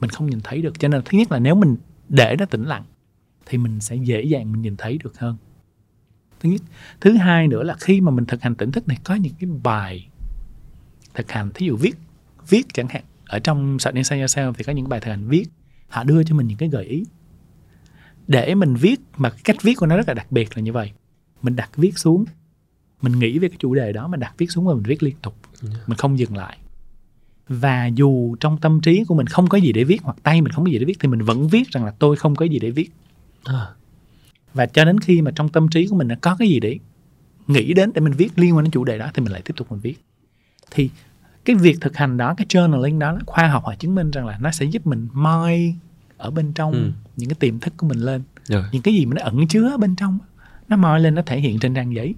[0.00, 0.78] Mình không nhìn thấy được.
[0.78, 1.76] Cho nên thứ nhất là nếu mình
[2.08, 2.84] để nó tĩnh lặng
[3.46, 5.36] thì mình sẽ dễ dàng mình nhìn thấy được hơn
[6.40, 6.62] thứ nhất.
[7.00, 9.50] Thứ hai nữa là khi mà mình thực hành tỉnh thức này có những cái
[9.62, 10.08] bài
[11.14, 11.96] thực hành thí dụ viết
[12.48, 13.02] viết chẳng hạn.
[13.26, 15.44] Ở trong Sợ Inside Yourself thì có những bài thực hành viết.
[15.88, 17.04] Họ đưa cho mình những cái gợi ý.
[18.26, 20.72] Để mình viết mà cái cách viết của nó rất là đặc biệt là như
[20.72, 20.92] vậy.
[21.42, 22.24] Mình đặt viết xuống.
[23.02, 25.14] Mình nghĩ về cái chủ đề đó mình đặt viết xuống và mình viết liên
[25.22, 25.36] tục.
[25.62, 26.58] Mình không dừng lại.
[27.48, 30.52] Và dù trong tâm trí của mình không có gì để viết hoặc tay mình
[30.52, 32.58] không có gì để viết thì mình vẫn viết rằng là tôi không có gì
[32.58, 32.90] để viết.
[33.44, 33.66] À,
[34.54, 36.78] và cho đến khi mà trong tâm trí của mình nó có cái gì để
[37.46, 39.54] nghĩ đến để mình viết liên quan đến chủ đề đó thì mình lại tiếp
[39.56, 39.94] tục mình viết.
[40.70, 40.90] Thì
[41.44, 44.38] cái việc thực hành đó cái journaling đó khoa học họ chứng minh rằng là
[44.40, 45.74] nó sẽ giúp mình moi
[46.16, 46.90] ở bên trong Ừ.
[47.16, 48.22] những cái tiềm thức của mình lên.
[48.44, 48.64] Rồi.
[48.72, 50.18] Những cái gì mà nó ẩn chứa ở bên trong
[50.68, 52.14] nó moi lên nó thể hiện trên trang giấy.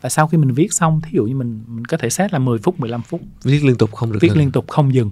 [0.00, 2.38] Và sau khi mình viết xong thí dụ như mình mình có thể set là
[2.38, 3.20] 10 phút 15 phút.
[3.42, 4.38] Viết liên tục không được viết ngừng.
[4.38, 5.10] liên tục không dừng.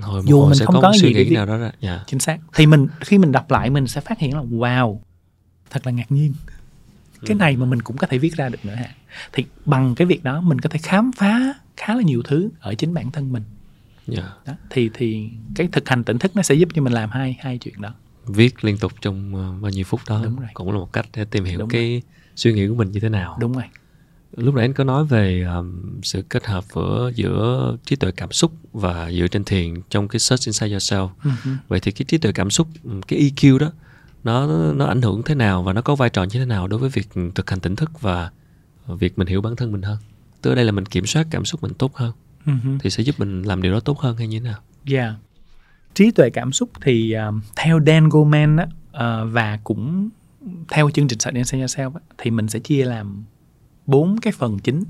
[0.00, 1.72] Hồi Dù hồi mình sẽ không có có gì suy để nghĩ nào đó ra
[1.80, 2.04] dạ.
[2.06, 2.38] chính xác.
[2.54, 4.98] Thì mình khi mình đọc lại mình sẽ phát hiện là wow
[5.72, 6.34] thật là ngạc nhiên.
[7.26, 8.94] Cái này mà mình cũng có thể viết ra được nữa hả?
[9.32, 12.74] Thì bằng cái việc đó mình có thể khám phá khá là nhiều thứ ở
[12.74, 13.42] chính bản thân mình.
[14.06, 14.32] Dạ.
[14.46, 14.52] Đó.
[14.70, 17.58] thì thì cái thực hành tỉnh thức nó sẽ giúp cho mình làm hai hai
[17.58, 17.94] chuyện đó.
[18.26, 20.48] Viết liên tục trong ờ, bao nhiêu phút đó Đúng rồi.
[20.54, 22.02] cũng là một cách để tìm hiểu Đúng cái
[22.36, 23.36] suy nghĩ của mình như thế nào.
[23.40, 23.64] Đúng rồi.
[24.36, 28.32] Lúc nãy anh có nói về um, sự kết hợp giữa giữa trí tuệ cảm
[28.32, 31.08] xúc và dựa trên thiền trong cái search inside yourself.
[31.24, 31.50] Ừ hứ.
[31.68, 32.68] vậy thì cái trí tuệ cảm xúc
[33.08, 33.72] cái EQ đó
[34.24, 36.80] nó nó ảnh hưởng thế nào và nó có vai trò như thế nào đối
[36.80, 38.30] với việc thực hành tỉnh thức và
[38.86, 39.98] việc mình hiểu bản thân mình hơn
[40.42, 42.12] tức ở đây là mình kiểm soát cảm xúc mình tốt hơn
[42.44, 42.78] hứ.
[42.80, 44.58] thì sẽ giúp mình làm điều đó tốt hơn hay như thế nào
[44.90, 45.14] Yeah.
[45.94, 50.08] Trí tuệ cảm xúc thì um, theo Dan Goleman á, ờ, và cũng
[50.68, 53.24] theo chương trình Science Inside Yourself á, thì mình sẽ chia làm
[53.86, 54.84] bốn cái phần chính,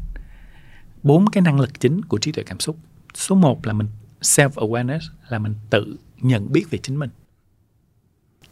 [1.02, 2.76] bốn cái năng lực chính của trí tuệ cảm xúc.
[3.14, 3.88] Số một là mình
[4.20, 7.10] self awareness là mình tự nhận biết về chính mình.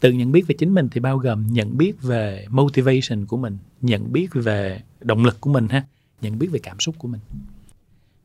[0.01, 3.57] Tự nhận biết về chính mình thì bao gồm nhận biết về motivation của mình,
[3.81, 5.83] nhận biết về động lực của mình ha,
[6.21, 7.21] nhận biết về cảm xúc của mình.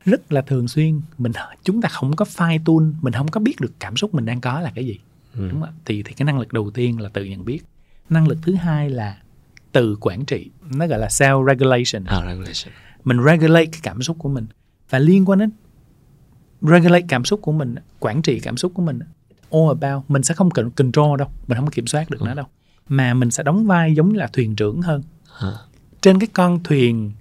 [0.05, 1.31] Rất là thường xuyên mình
[1.63, 4.41] chúng ta không có fine tune mình không có biết được cảm xúc mình đang
[4.41, 4.99] có là cái gì.
[5.33, 5.49] Ừ.
[5.51, 7.59] đúng không thì thì cái năng lực đầu tiên là tự nhận biết.
[8.09, 9.17] Năng lực thứ hai là
[9.71, 12.03] tự quản trị nó gọi là self regulation.
[12.05, 12.73] À, regulation.
[13.03, 14.45] Mình regulate cái cảm xúc của mình
[14.89, 15.51] và liên quan đến
[16.61, 18.99] regulate cảm xúc của mình quản trị cảm xúc của mình
[19.51, 20.03] all about.
[20.07, 22.45] Mình sẽ không cần control đâu mình không kiểm soát được nó đâu.
[22.89, 25.03] Mà mình sẽ đóng vai giống như là thuyền trưởng hơn.
[25.39, 25.51] À,
[26.01, 27.11] trên cái con thuyền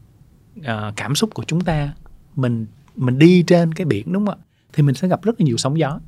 [0.64, 1.92] ờ, cảm xúc của chúng ta
[2.36, 2.66] mình
[2.96, 4.44] mình đi trên cái biển đúng không ạ?
[4.72, 6.00] Thì mình sẽ gặp rất là nhiều sóng gió.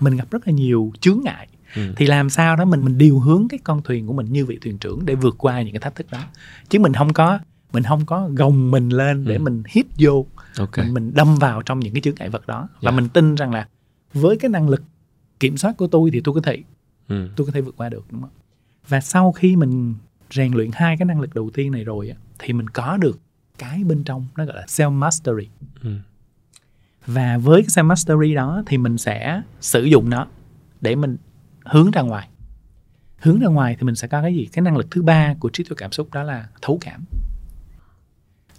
[0.00, 1.48] Mình gặp rất là nhiều chướng ngại.
[1.76, 1.92] Ừ.
[1.96, 4.58] thì làm sao đó mình mình điều hướng cái con thuyền của mình như vị
[4.62, 6.18] thuyền trưởng để vượt qua những cái thách thức đó.
[6.68, 7.38] Chứ mình không có
[7.72, 9.40] mình không có gồng mình lên để Ừ.
[9.42, 10.26] mình hít vô.
[10.58, 10.78] Ok.
[10.78, 12.68] Mình, mình đâm vào trong những cái chướng ngại vật đó.
[12.72, 12.90] Và Dạ.
[12.90, 13.68] mình tin rằng là
[14.12, 14.82] với cái năng lực
[15.40, 16.62] kiểm soát của tôi thì tôi có thể
[17.08, 17.28] ừ.
[17.36, 18.30] tôi có thể vượt qua được đúng không?
[18.88, 19.94] Và sau khi mình
[20.30, 23.18] rèn luyện hai cái năng lực đầu tiên này rồi thì mình có được
[23.58, 25.48] cái bên trong nó gọi là self mastery.
[25.82, 25.90] Ừ.
[27.06, 30.26] và với cái self mastery đó thì mình sẽ sử dụng nó
[30.80, 31.16] để mình
[31.64, 32.28] hướng ra ngoài.
[33.18, 34.48] Hướng ra ngoài thì mình sẽ có cái gì?
[34.52, 37.04] Cái năng lực thứ ba của trí tuệ cảm xúc đó là thấu cảm.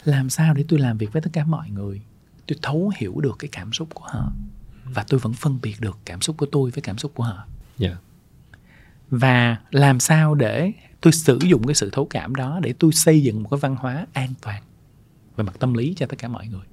[0.03, 2.01] Làm sao để tôi làm việc với tất cả mọi người?
[2.47, 4.31] Tôi thấu hiểu được cái cảm xúc của họ
[4.93, 7.45] và tôi vẫn phân biệt được cảm xúc của tôi với cảm xúc của họ.
[7.77, 7.97] Dạ.
[9.09, 10.71] Và làm sao để
[11.01, 13.75] tôi sử dụng cái sự thấu cảm đó để tôi xây dựng một cái văn
[13.75, 14.63] hóa an toàn
[15.35, 16.65] về mặt tâm lý cho tất cả mọi người.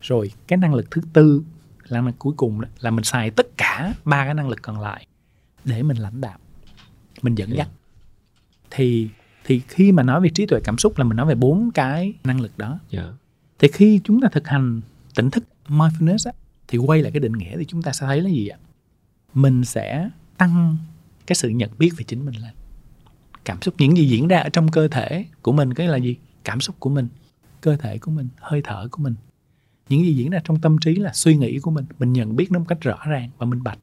[0.00, 1.42] Rồi cái năng lực thứ tư
[1.84, 4.62] là năng lực cuối cùng đó, là mình xài tất cả ba cái năng lực
[4.62, 5.06] còn lại
[5.64, 6.38] để mình lãnh đạo
[7.22, 7.68] mình dẫn dắt.
[8.70, 9.08] Thì
[9.44, 12.14] thì khi mà nói về trí tuệ cảm xúc là mình nói về bốn cái
[12.24, 12.78] năng lực đó.
[12.90, 13.12] Dạ.
[13.58, 14.80] Thì khi chúng ta thực hành
[15.14, 16.32] tỉnh thức mindfulness á,
[16.68, 18.58] thì quay lại cái định nghĩa thì chúng ta sẽ thấy là gì ạ?
[19.34, 20.76] Mình sẽ tăng
[21.26, 22.52] cái sự nhận biết về chính mình lên.
[23.44, 26.16] Cảm xúc những gì diễn ra ở trong cơ thể của mình cái là gì?
[26.44, 27.08] Cảm xúc của mình
[27.60, 29.14] cơ thể của mình hơi thở của mình.
[29.88, 32.52] Những gì diễn ra trong tâm trí là suy nghĩ của mình mình nhận biết
[32.52, 33.78] nó một cách rõ ràng và minh bạch.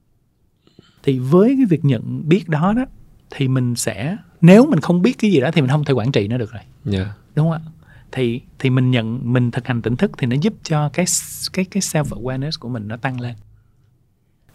[1.04, 2.86] Thì với cái việc nhận biết đó đó
[3.30, 6.12] thì mình sẽ nếu mình không biết cái gì đó thì mình không thể quản
[6.12, 6.62] trị nó được rồi.
[6.86, 7.14] Dạ.
[7.36, 7.81] Đúng không ạ
[8.12, 11.05] thì thì mình nhận mình thực hành tỉnh thức thì nó giúp cho cái
[11.53, 13.36] cái cái self awareness của mình nó tăng lên.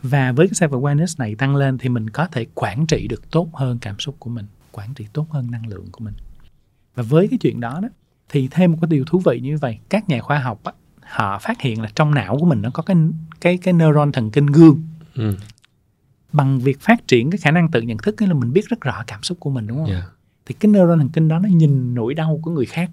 [0.02, 3.30] Và với cái self awareness này tăng lên thì mình có thể quản trị được
[3.30, 6.14] tốt hơn cảm xúc của mình quản trị tốt hơn năng lượng của mình.
[6.94, 7.88] Và với cái chuyện đó đó
[8.28, 11.38] thì thêm một cái điều thú vị như vậy các nhà khoa học á, họ
[11.38, 12.96] phát hiện là trong não của mình nó có cái
[13.40, 14.82] cái cái neuron thần kinh gương.
[15.14, 15.36] Ừ.
[16.32, 18.80] bằng việc phát triển cái khả năng tự nhận thức nghĩa là mình biết rất
[18.80, 19.88] rõ cảm xúc của mình đúng không?
[19.88, 20.02] Dạ
[20.46, 22.90] thì cái neuron thần kinh đó nó nhìn nỗi đau của người khác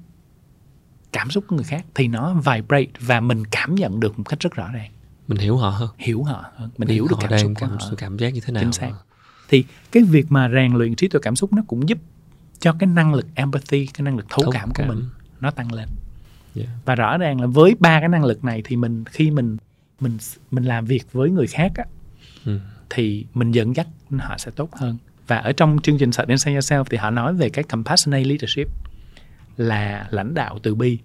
[1.14, 4.39] cảm xúc của người khác thì nó vibrate và mình cảm nhận được một cách
[4.39, 4.91] rất rõ ràng.
[5.28, 5.89] Mình hiểu họ hơn.
[5.97, 6.70] Hiểu họ hơn.
[6.78, 7.89] Mình hiểu được cảm xúc của cảm, họ.
[7.97, 8.64] cảm giác như thế nào.
[8.64, 8.91] Chính xác.
[9.49, 11.97] Thì cái việc mà rèn luyện trí tuệ cảm xúc nó cũng giúp
[12.59, 14.88] cho cái năng lực empathy cái năng lực thấu, Thấu cảm của cảm.
[14.88, 15.03] mình
[15.39, 15.89] nó tăng lên.
[16.55, 16.70] Yeah.
[16.86, 19.57] và rõ ràng là với ba cái năng lực này thì mình khi mình
[19.99, 20.18] mình
[20.51, 21.84] mình làm việc với người khác á,
[22.45, 22.59] Ừ.
[22.89, 23.88] thì mình dẫn dắt
[24.20, 24.97] họ sẽ tốt hơn.
[25.28, 28.68] Và ở trong chương trình Start Inside Yourself thì họ nói về cái compassionate leadership
[29.58, 30.99] là lãnh đạo từ bi.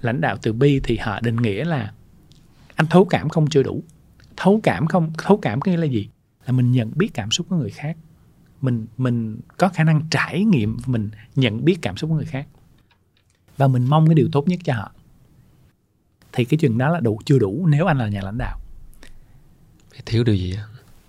[0.00, 1.92] Lãnh đạo từ bi thì họ định nghĩa là
[2.74, 3.82] anh thấu cảm không chưa đủ.
[4.36, 6.08] Thấu cảm không thấu cảm có nghĩa là gì?
[6.46, 7.96] Là mình nhận biết cảm xúc của người khác.
[8.60, 12.46] Mình mình có khả năng trải nghiệm mình nhận biết cảm xúc của người khác.
[13.56, 14.92] Và mình mong cái điều tốt nhất cho họ.
[16.32, 18.60] Thì cái chuyện đó là đủ chưa đủ nếu anh là nhà lãnh đạo.
[20.06, 20.56] Thiếu điều gì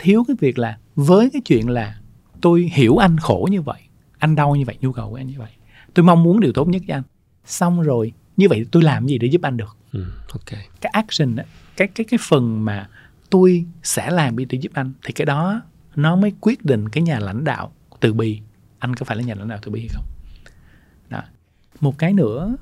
[0.01, 1.95] thiếu cái việc là với cái chuyện là
[2.41, 3.81] tôi hiểu anh khổ như vậy
[4.17, 5.49] anh đau như vậy nhu cầu của anh như vậy
[5.93, 7.03] tôi mong muốn điều tốt nhất cho anh.
[7.45, 9.77] Xong rồi như vậy tôi làm gì để giúp anh được?
[9.91, 10.05] Ừ.
[10.31, 10.59] ok.
[10.81, 11.43] Cái action đó,
[11.77, 12.89] cái cái cái phần mà
[13.29, 15.61] tôi sẽ làm để giúp anh thì cái đó
[15.95, 18.41] nó mới quyết định cái nhà lãnh đạo từ bi
[18.81, 20.05] anh có phải là nhà lãnh đạo từ bi hay không?
[21.09, 21.21] Đó.
[21.79, 22.55] Một cái nữa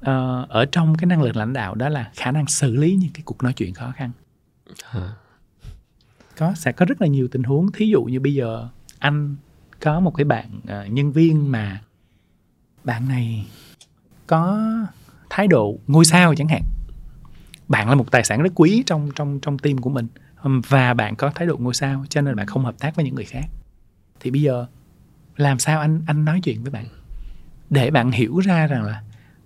[0.00, 3.10] ờ, ở trong cái năng lực lãnh đạo đó là khả năng xử lý những
[3.14, 4.10] cái cuộc nói chuyện khó khăn.
[4.90, 5.12] À.
[6.36, 7.72] có sẽ có rất là nhiều tình huống.
[7.72, 8.68] Thí dụ như bây giờ
[8.98, 9.36] anh
[9.80, 11.80] có một cái bạn ờ, nhân viên mà
[12.84, 13.46] bạn này
[14.26, 14.68] có
[15.30, 16.62] thái độ ngôi sao chẳng hạn.
[17.68, 20.06] Bạn là một tài sản rất quý trong trong trong team của mình.
[20.68, 23.14] Và bạn có thái độ ngôi sao cho nên bạn không hợp tác với những
[23.14, 23.44] người khác.
[24.20, 24.66] Thì bây giờ
[25.36, 26.84] làm sao anh anh nói chuyện với bạn?
[27.70, 29.02] Để bạn hiểu ra rằng là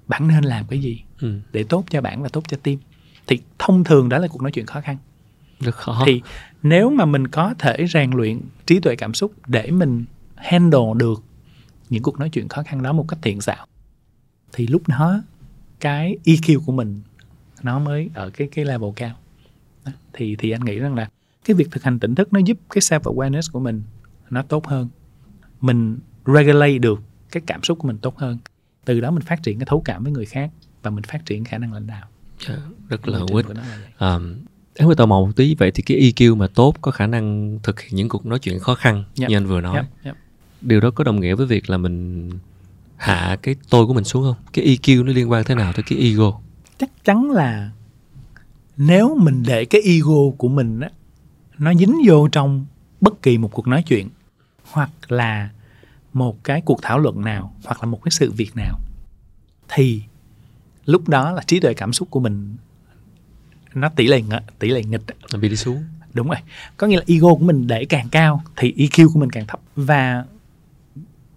[0.07, 1.41] bạn nên làm cái gì ừ.
[1.53, 2.78] để tốt cho bạn và tốt cho team.
[3.26, 4.97] Thì thông thường đó là cuộc nói chuyện khó khăn.
[5.61, 6.03] Rất khó.
[6.07, 6.22] Thì
[6.62, 11.22] nếu mà mình có thể rèn luyện trí tuệ cảm xúc để mình handle được
[11.89, 13.66] những cuộc nói chuyện khó khăn đó một cách thiện xảo.
[14.53, 15.22] Thì lúc đó
[15.80, 17.01] cái EQ của mình
[17.62, 19.14] nó mới ở cái cái level cao.
[19.84, 19.93] Đó.
[20.12, 21.11] thì thì anh nghĩ rằng là
[21.45, 23.82] cái việc thực hành tỉnh thức nó giúp cái self awareness của mình
[24.30, 24.89] nó tốt hơn.
[25.61, 28.39] Mình regulate được cái cảm xúc của mình tốt hơn.
[28.84, 30.51] Từ đó mình phát triển cái thấu cảm với người khác
[30.82, 32.07] và mình phát triển khả năng lãnh đạo.
[32.49, 32.57] Dạ,
[32.89, 33.47] rất là hữu ích
[34.76, 37.59] em hơi tò mò một tí vậy thì cái EQ mà tốt có khả năng
[37.62, 39.30] thực hiện những cuộc nói chuyện khó khăn Yep.
[39.30, 39.76] như anh vừa nói.
[39.76, 40.14] Yep, yep.
[40.66, 42.30] Điều đó có đồng nghĩa với việc là mình
[42.96, 44.36] hạ cái tôi của mình xuống không?
[44.52, 46.32] Cái EQ nó liên quan thế nào tới cái ego?
[46.78, 47.70] Chắc chắn là
[48.76, 50.90] nếu mình để cái ego của mình á
[51.58, 52.66] nó dính vô trong
[53.00, 54.08] bất kỳ một cuộc nói chuyện
[54.70, 55.50] hoặc là
[56.12, 58.78] một cái cuộc thảo luận nào hoặc là một cái sự việc nào
[59.68, 60.02] thì
[60.84, 62.56] lúc đó là trí tuệ cảm xúc của mình
[63.74, 64.22] nó tỷ lệ
[64.58, 65.02] tỷ lệ nghịch
[65.32, 65.84] nó bị đi xuống.
[66.14, 66.38] Đúng rồi.
[66.76, 69.60] Có nghĩa là ego của mình để càng cao thì EQ của mình càng thấp.
[69.76, 70.24] Và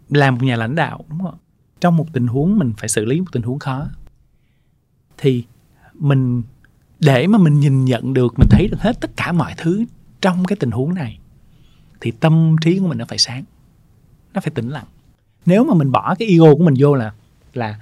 [0.09, 1.37] làm một nhà lãnh đạo đúng không
[1.81, 3.87] trong một tình huống mình phải xử lý một tình huống khó
[5.17, 5.43] thì
[5.93, 6.43] mình
[6.99, 9.85] để mà mình nhìn nhận được mình thấy được hết tất cả mọi thứ
[10.21, 11.19] trong cái tình huống này
[12.01, 13.43] thì tâm trí của mình nó phải sáng
[14.33, 14.85] nó phải tĩnh lặng.
[15.45, 17.11] Nếu mà mình bỏ cái ego của mình vô là
[17.53, 17.79] là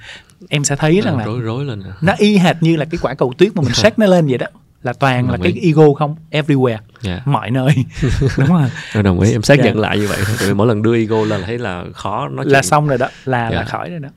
[0.49, 1.93] em sẽ thấy rằng là rối rối lên à.
[2.01, 4.38] nó y hệt như là cái quả cầu tuyết mà mình xách nó lên vậy
[4.38, 4.47] đó
[4.84, 5.61] là toàn là Đồng cái ý.
[5.71, 6.15] ego không?
[6.32, 6.78] Everywhere.
[7.01, 7.21] Dạ.
[7.25, 7.73] Mọi nơi.
[8.38, 8.69] Đúng rồi.
[8.93, 9.63] Tôi đồng ý em xác Dạ.
[9.65, 10.17] nhận lại như vậy.
[10.39, 12.63] Tại vì mỗi lần đưa ego lên là thấy là khó nói là chuyện.
[12.63, 13.07] xong rồi đó.
[13.25, 13.63] Là là Dạ.
[13.65, 14.09] khỏi rồi đó.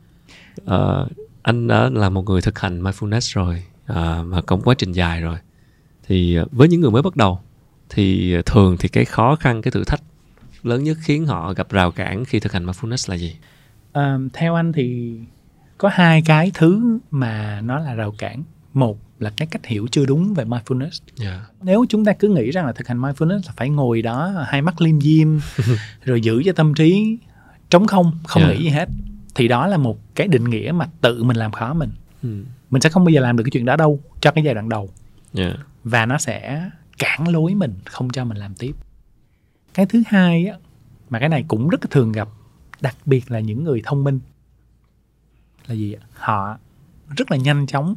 [0.65, 1.09] Ờ,
[1.43, 4.93] anh đã là một người thực hành mindfulness rồi à, và có một quá trình
[4.93, 5.37] dài rồi.
[6.07, 7.41] Thì ờ, với những người mới bắt đầu
[7.89, 10.01] thì ờ, thường thì cái khó khăn cái thử thách
[10.63, 13.37] lớn nhất khiến họ gặp rào cản khi thực hành mindfulness là gì?
[13.93, 15.15] Ờ, theo anh thì
[15.79, 18.43] có hai cái thứ mà nó là rào cản
[18.75, 21.01] một là cái cách hiểu chưa đúng về mindfulness.
[21.17, 21.47] Dạ.
[21.63, 24.63] Nếu chúng ta cứ nghĩ rằng là thực hành mindfulness là phải ngồi đó hai
[24.63, 25.29] mắt liêm diêm
[26.05, 27.19] rồi giữ cho tâm trí
[27.71, 28.49] trống không không Dạ.
[28.49, 28.89] nghĩ gì hết
[29.35, 31.91] thì đó là một cái định nghĩa mà tự mình làm khó mình.
[32.23, 32.45] Ừ.
[32.71, 34.69] mình sẽ không bao giờ làm được cái chuyện đó đâu cho cái giai đoạn
[34.69, 34.89] đầu.
[35.33, 35.55] Dạ.
[35.85, 38.73] Và nó sẽ cản lối mình không cho mình làm tiếp.
[39.75, 40.57] Cái thứ hai á
[41.11, 42.29] mà cái này cũng rất thường gặp
[42.81, 44.21] đặc biệt là những người thông minh
[45.67, 46.59] là gì họ
[47.17, 47.95] rất là nhanh chóng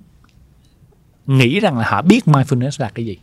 [1.27, 3.17] nghĩ rằng là họ biết mindfulness là cái gì.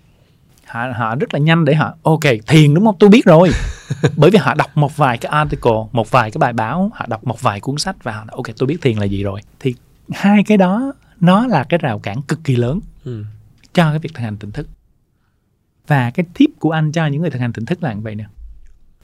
[0.67, 2.97] Họ họ rất là nhanh để họ ok thiền đúng không?
[2.99, 3.51] Tôi biết rồi.
[4.17, 7.25] Bởi vì họ đọc một vài cái article một vài cái bài báo họ đọc
[7.25, 9.41] một vài cuốn sách và họ ok tôi biết thiền là gì rồi.
[9.61, 9.75] Thì
[10.13, 13.25] hai cái đó nó là cái rào cản cực kỳ lớn ừ.
[13.75, 14.69] cho cái việc thực hành tỉnh thức.
[15.87, 18.15] Và cái tip của anh cho những người thực hành tỉnh thức là như vậy
[18.15, 18.25] nè.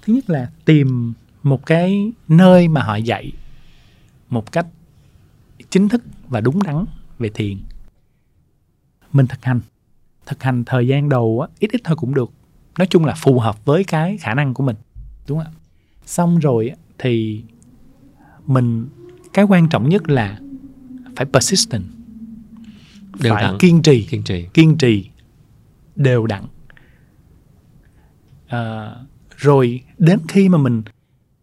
[0.06, 3.32] Thứ nhất là tìm một cái nơi mà họ dạy
[4.28, 4.66] một cách
[5.70, 6.84] chính thức và đúng đắn
[7.18, 7.58] về thiền
[9.12, 9.60] mình thực hành.
[10.26, 12.30] Thực hành thời gian đầu á, ít ít thôi cũng được.
[12.78, 14.76] Nói chung là phù hợp với cái khả năng của mình
[15.28, 15.58] đúng không ạ?
[16.06, 17.42] Xong rồi thì
[18.46, 18.88] mình
[19.32, 20.40] cái quan trọng nhất là
[21.16, 21.84] phải persistent.
[23.20, 23.58] Đều phải đặn.
[23.58, 24.02] kiên trì.
[24.02, 24.46] Kiên trì.
[24.54, 25.10] Kiên trì.
[25.96, 26.42] Đều đặn.
[28.46, 28.90] À,
[29.36, 30.82] rồi đến khi mà mình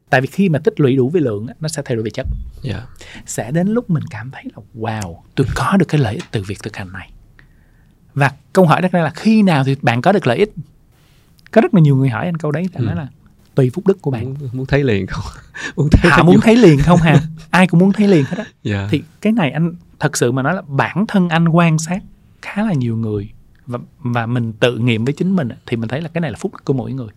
[0.10, 2.10] tại vì khi mà tích lũy đủ về lượng á, nó sẽ thay đổi về
[2.10, 2.28] chất.
[2.62, 2.86] Dạ.
[3.26, 6.44] Sẽ đến lúc mình cảm thấy là wow tôi có được cái lợi ích từ
[6.48, 7.13] việc thực hành này
[8.14, 10.52] và câu hỏi đặt ra là khi nào thì bạn có được lợi ích?
[11.52, 12.86] Có rất là nhiều người hỏi anh câu đấy anh Ừ.
[12.88, 13.08] nói là
[13.56, 14.24] tùy phúc đức của bạn.
[14.40, 15.24] Muốn, muốn thấy liền không?
[15.76, 18.38] Muốn thấy họ theo muốn thấy liền không hà ai cũng muốn thấy liền hết
[18.38, 18.46] á.
[18.64, 18.88] Dạ.
[18.92, 22.00] Thì cái này anh thật sự mà nói là bản thân anh quan sát
[22.42, 23.30] khá là nhiều người
[23.66, 26.38] và và mình tự nghiệm với chính mình thì mình thấy là cái này là
[26.40, 27.08] phúc đức của mỗi người.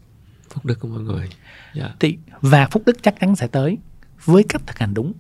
[0.55, 1.29] Phúc đức của mọi người.
[1.75, 1.91] Dạ.
[2.01, 3.79] Thì và phúc đức chắc chắn sẽ tới
[4.25, 5.13] với cách thực hành đúng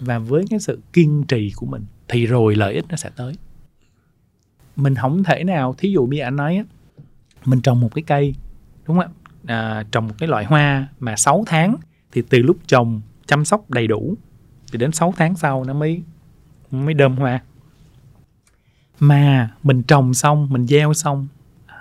[0.00, 3.34] và với cái sự kiên trì của mình thì rồi lợi ích nó sẽ tới
[4.78, 6.62] mình không thể nào thí dụ như anh nói á,
[7.44, 8.34] mình trồng một cái cây
[8.86, 9.08] đúng không ạ?
[9.46, 11.76] À, trồng một cái loại hoa mà 6 tháng
[12.12, 14.14] thì từ lúc trồng chăm sóc đầy đủ
[14.72, 16.02] thì đến 6 tháng sau nó mới
[16.70, 17.40] mới đơm hoa.
[19.00, 21.28] Mà mình trồng xong mình gieo xong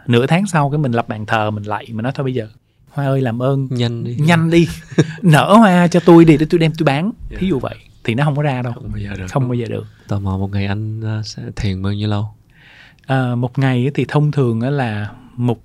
[0.07, 2.49] nửa tháng sau cái mình lập bàn thờ mình lạy mình nói thôi bây giờ
[2.89, 4.15] hoa ơi làm ơn nhanh đi.
[4.15, 4.67] nhanh đi
[5.21, 7.11] nở hoa cho tôi đi để tôi đem tôi bán.
[7.29, 7.37] Dạ.
[7.39, 8.73] thí dụ vậy thì nó không có ra đâu.
[8.73, 9.27] Không bao giờ được.
[9.27, 9.85] Không bao giờ được.
[10.07, 12.36] Tò mò một ngày anh à, sẽ thiền bao nhiêu lâu
[13.07, 15.61] à, một ngày thì thông thường là một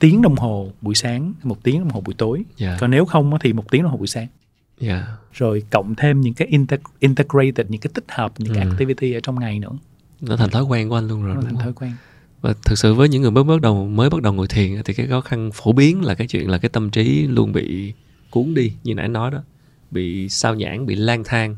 [0.00, 2.42] tiếng đồng hồ buổi sáng một tiếng đồng hồ buổi tối.
[2.56, 2.76] Dạ.
[2.80, 4.26] Còn nếu không thì một tiếng đồng hồ buổi sáng.
[4.80, 5.06] Dạ.
[5.32, 8.70] Rồi cộng thêm những cái integ- integrated những cái tích hợp những cái Ừ.
[8.70, 9.72] activity ở trong ngày nữa.
[10.20, 11.92] Nó thành thói quen của anh luôn rồi nó thành thói quen.
[12.40, 14.94] Và thực sự với những người mới bắt đầu mới bắt đầu ngồi thiền thì
[14.94, 17.92] cái khó khăn phổ biến là cái chuyện là cái tâm trí luôn bị
[18.30, 19.38] cuốn đi như nãy nói đó.
[19.90, 21.56] Bị sao nhãng bị lang thang.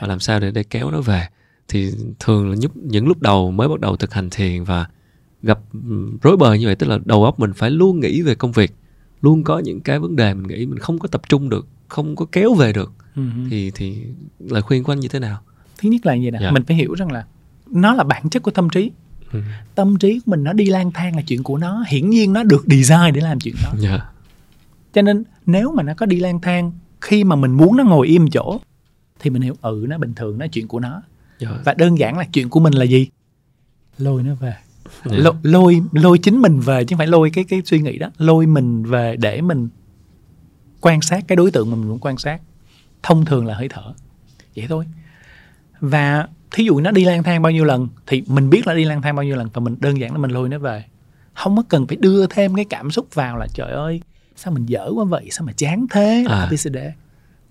[0.00, 1.26] Và làm sao để để kéo nó về
[1.68, 4.86] thì thường là những lúc đầu mới bắt đầu thực hành thiền và
[5.42, 5.58] gặp
[6.22, 8.74] rối bời như vậy tức là đầu óc mình phải luôn nghĩ về công việc
[9.22, 12.16] luôn có những cái vấn đề mình nghĩ mình không có tập trung được không
[12.16, 13.22] có kéo về được ừ.
[13.50, 13.96] thì thì
[14.38, 15.40] lời khuyên của anh như thế nào
[15.78, 16.50] thứ nhất là như vậy nè Dạ.
[16.50, 17.26] mình phải hiểu rằng là
[17.70, 18.90] nó là bản chất của tâm trí
[19.32, 19.40] Ừ.
[19.74, 22.42] tâm trí của mình nó đi lang thang là chuyện của nó hiển nhiên nó
[22.42, 24.00] được design để làm chuyện đó dạ
[24.92, 28.06] cho nên nếu mà nó có đi lang thang khi mà mình muốn nó ngồi
[28.06, 28.60] im chỗ
[29.20, 31.02] thì mình hiểu ừ nó bình thường nó chuyện của nó
[31.38, 31.48] dạ.
[31.64, 33.08] Và đơn giản là chuyện của mình là gì?
[33.98, 34.54] Lôi nó về.
[35.04, 35.16] Dạ.
[35.16, 38.10] lôi, lôi lôi chính mình về chứ không phải lôi cái cái suy nghĩ đó.
[38.18, 39.68] Lôi mình về để mình
[40.80, 42.40] quan sát cái đối tượng mà mình muốn quan sát.
[43.02, 43.94] Thông thường là hơi thở.
[44.56, 44.84] Vậy thôi.
[45.80, 48.84] Và thí dụ nó đi lang thang bao nhiêu lần thì mình biết là đi
[48.84, 50.84] lang thang bao nhiêu lần và mình đơn giản là mình lôi nó về.
[51.34, 54.00] Không có cần phải đưa thêm cái cảm xúc vào là trời ơi
[54.36, 55.28] sao mình dở quá vậy?
[55.30, 56.24] Sao mà chán thế?
[56.28, 56.40] À.
[56.40, 56.76] ABCD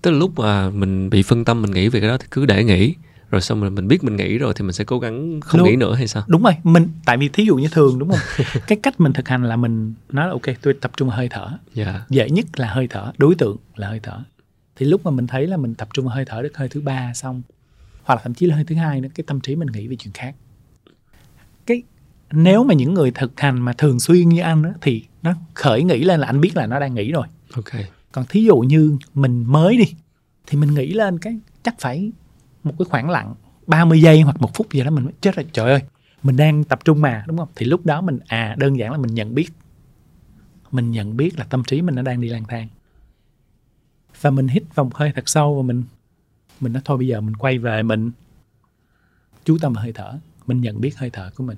[0.05, 2.45] tức là lúc mà mình bị phân tâm mình nghĩ về cái đó thì cứ
[2.45, 2.95] để nghĩ
[3.35, 5.69] rồi xong rồi mình biết mình nghĩ rồi thì mình sẽ cố gắng không Luôn.
[5.69, 6.23] nghĩ nữa hay sao?
[6.27, 8.45] Đúng rồi mình tại vì thí dụ như thường đúng không?
[8.67, 11.27] Cái cách mình thực hành là mình nói là ok tôi tập trung vào hơi
[11.29, 11.49] thở.
[11.73, 12.05] Dạ.
[12.09, 14.19] Dễ nhất là hơi thở đối tượng là hơi thở.
[14.75, 16.81] Thì lúc mà mình thấy là mình tập trung vào hơi thở được hơi thứ
[16.81, 17.41] ba xong
[18.03, 19.95] hoặc là thậm chí là hơi thứ hai nữa cái tâm trí mình nghĩ về
[19.95, 20.35] chuyện khác.
[21.65, 21.83] Cái
[22.31, 25.83] nếu mà những người thực hành mà thường xuyên như anh á, thì nó khởi
[25.83, 27.27] nghĩ lên là anh biết là nó đang nghĩ rồi.
[27.55, 27.71] Ok.
[28.11, 29.93] Còn thí dụ như mình mới đi
[30.47, 32.11] thì mình nghĩ lên cái chắc phải
[32.65, 33.35] một cái khoảng lặng
[33.67, 35.81] 30 giây hoặc một phút gì đó mình mới chết rồi trời ơi
[36.23, 37.49] mình đang tập trung mà đúng không?
[37.55, 39.49] Thì lúc đó mình à đơn giản là mình nhận biết
[40.71, 42.67] mình nhận biết là tâm trí mình nó đang đi lang thang.
[44.21, 45.83] Và mình hít một hơi thật sâu và mình
[46.59, 48.11] mình nói thôi bây giờ mình quay về mình.
[49.43, 51.57] Chú tâm vào hơi thở mình nhận biết hơi thở của mình.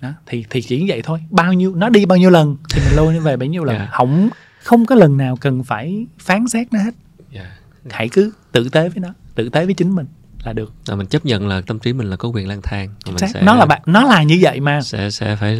[0.00, 1.24] Đó thì thì chỉ như vậy thôi.
[1.30, 3.76] Bao nhiêu nó đi bao nhiêu lần thì mình lôi nó về bấy nhiêu lần.
[3.76, 3.88] Dạ.
[3.92, 4.28] không
[4.62, 6.94] không có lần nào cần phải phán xét nó hết.
[7.30, 7.58] Dạ.
[7.90, 10.06] Hãy cứ tử tế với nó tử tế với chính mình
[10.44, 10.72] là được.
[10.86, 13.42] Là mình chấp nhận là tâm trí mình là có quyền lang thang mình sẽ
[13.42, 14.80] nó là bạn nó là như vậy mà.
[14.80, 15.56] sẽ sẽ phải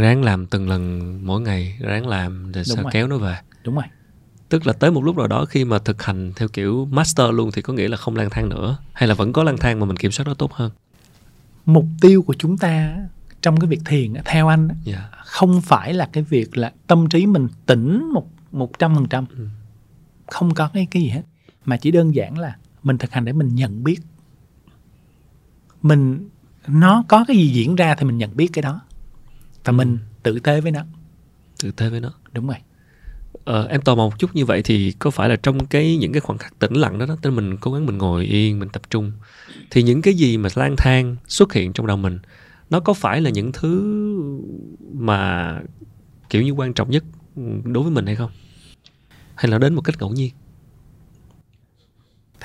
[0.00, 2.90] ráng làm từng lần mỗi ngày ráng làm để sao rồi.
[2.92, 3.36] kéo nó về.
[3.64, 3.84] Đúng rồi.
[4.48, 7.50] Tức là tới một lúc nào đó khi mà thực hành theo kiểu master luôn
[7.52, 9.86] thì có nghĩa là không lang thang nữa hay là vẫn có lang thang mà
[9.86, 10.70] mình kiểm soát nó tốt hơn?
[11.66, 12.96] Mục tiêu của chúng ta
[13.42, 15.10] trong cái việc thiền theo anh á, dạ.
[15.24, 19.26] không phải là cái việc là tâm trí mình tỉnh một một trăm phần trăm.
[19.36, 19.46] Ừ.
[20.26, 21.22] không có cái cái gì hết.
[21.64, 22.56] Mà chỉ đơn giản là
[22.86, 24.00] mình thực hành để mình nhận biết.
[25.82, 26.28] Mình
[26.68, 28.80] nó có cái gì diễn ra thì mình nhận biết cái đó.
[29.64, 29.72] Và Ừ.
[29.72, 30.80] mình tử tế với nó.
[31.62, 32.12] Tự tế với nó.
[32.32, 32.56] Đúng rồi.
[33.44, 36.12] Ờ, em tò mò một chút như vậy thì có phải là trong cái những
[36.12, 38.68] cái khoảnh khắc tĩnh lặng đó đó là mình cố gắng mình ngồi yên mình
[38.68, 39.12] tập trung
[39.70, 42.18] thì những cái gì mà lang thang xuất hiện trong đầu mình
[42.70, 43.82] nó có phải là những thứ
[44.92, 45.60] mà
[46.30, 47.04] kiểu như quan trọng nhất
[47.36, 48.30] ừ, đối với mình hay không?
[49.34, 50.32] Hay là đến một cách ngẫu nhiên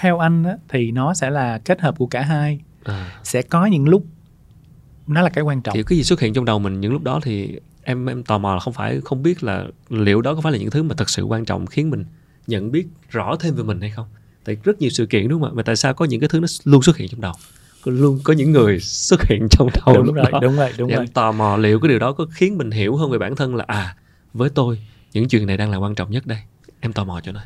[0.02, 2.60] theo anh á, thì nó sẽ là kết hợp của cả hai.
[2.84, 4.06] À, sẽ có những lúc
[5.08, 5.74] nó là cái quan trọng.
[5.76, 8.38] Kiểu cái gì xuất hiện trong đầu mình những lúc đó thì em em tò
[8.38, 10.96] mò là không phải không biết là liệu đó có phải là những thứ mà
[10.98, 12.06] thật sự quan trọng khiến mình
[12.48, 14.08] nhận biết rõ thêm về mình hay không.
[14.44, 15.54] Tại rất nhiều sự kiện đúng không ạ?
[15.56, 17.34] Mà tại sao có những cái thứ nó luôn xuất hiện trong đầu?
[17.86, 20.40] Luôn có những người xuất hiện trong đầu đúng lúc rồi đó.
[20.42, 21.04] đúng rồi đúng Thì rồi.
[21.06, 23.56] em tò mò liệu cái điều đó có khiến mình hiểu hơn về bản thân
[23.56, 23.96] là à
[24.34, 24.80] với tôi
[25.14, 26.40] những chuyện này đang là quan trọng nhất đây.
[26.80, 27.46] Em tò mò chỗ này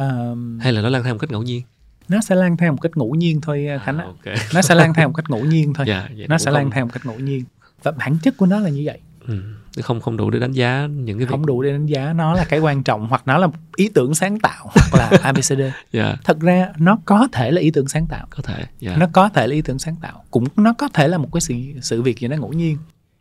[0.00, 1.62] Ờ, hay là nó lang thang một cách ngẫu nhiên?
[2.08, 4.06] nó sẽ lang thang một cách ngẫu nhiên thôi khánh à, ạ.
[4.06, 4.34] ok.
[4.54, 5.86] Nó sẽ lang thang một cách ngẫu nhiên thôi.
[5.88, 7.44] Dạ, vậy nó sẽ không- lang thang một cách ngẫu nhiên.
[7.82, 8.98] Và bản chất của nó là như vậy.
[9.26, 9.42] Ừ,
[9.82, 12.12] không không đủ để đánh giá những cái việc không đủ để đánh giá.
[12.12, 15.60] Nó là cái quan trọng hoặc nó là ý tưởng sáng tạo hoặc là abcd
[15.92, 16.16] dạ.
[16.24, 18.26] Thật ra nó có thể là ý tưởng sáng tạo.
[18.30, 18.96] Có thể dạ.
[18.96, 20.24] Nó có thể là ý tưởng sáng tạo.
[20.30, 22.78] Cũng nó có thể là một cái sự sự việc gì đó ngẫu nhiên.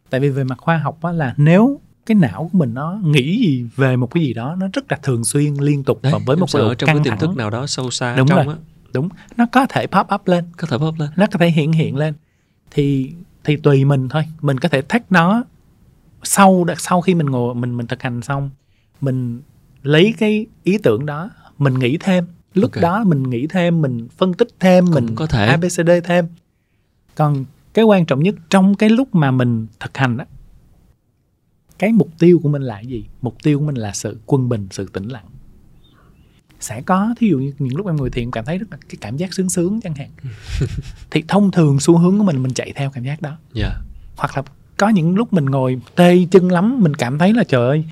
[0.09, 3.39] Tại vì về mặt khoa học á, là nếu cái não của mình nó nghĩ
[3.39, 6.19] gì về một cái gì đó nó rất là thường xuyên liên tục Đấy, và
[6.25, 8.45] với một độ ở trong cái căng tiềm thức nào đó sâu xa Đúng trong
[8.45, 8.55] rồi.
[8.55, 8.59] á.
[8.93, 9.09] Đúng.
[9.37, 10.45] Nó có thể pop up lên.
[10.57, 11.09] Có thể bóp lên.
[11.15, 12.13] Nó có thể hiện hiện lên.
[12.71, 13.11] Thì
[13.43, 14.23] thì tùy mình thôi.
[14.41, 15.43] Mình có thể thách nó
[16.23, 18.49] sau sau khi mình ngồi mình mình thực hành xong.
[19.01, 19.41] Mình
[19.83, 22.25] lấy cái ý tưởng đó mình nghĩ thêm.
[22.53, 22.81] Lúc Ok.
[22.81, 25.47] đó mình nghĩ thêm mình phân tích thêm Cũng mình có thể.
[25.47, 26.27] abcd thêm.
[27.15, 30.25] Còn cái quan trọng nhất trong cái lúc mà mình thực hành đó
[31.79, 33.05] cái mục tiêu của mình là gì?
[33.21, 35.25] Mục tiêu của mình là sự quân bình sự tĩnh lặng.
[36.59, 38.97] Sẽ có thí dụ như những lúc em ngồi thiền cảm thấy rất là cái
[39.01, 40.09] cảm giác sướng sướng chẳng hạn.
[41.11, 43.37] Thì thông thường xu hướng của mình mình chạy theo cảm giác đó.
[43.53, 43.71] Dạ.
[44.17, 44.43] Hoặc là
[44.77, 47.83] có những lúc mình ngồi tê chân lắm mình cảm thấy là trời ơi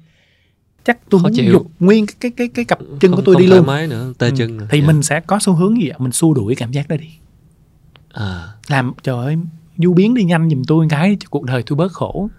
[0.86, 1.52] chắc tôi Khó muốn chịu.
[1.54, 3.66] dục nguyên cái cái cái cái cặp chân không, của tôi không đi luôn.
[3.66, 4.34] mái nữa tê Ừ.
[4.38, 4.68] chân nữa.
[4.72, 4.88] thì Dạ.
[4.88, 5.96] mình sẽ có xu hướng gì ạ?
[6.00, 7.08] Mình xua đuổi cảm giác đó đi.
[8.14, 8.48] À.
[8.68, 9.38] Làm trời ơi
[9.78, 12.30] du biến đi nhanh giùm tôi cái cho cuộc đời tôi bớt khổ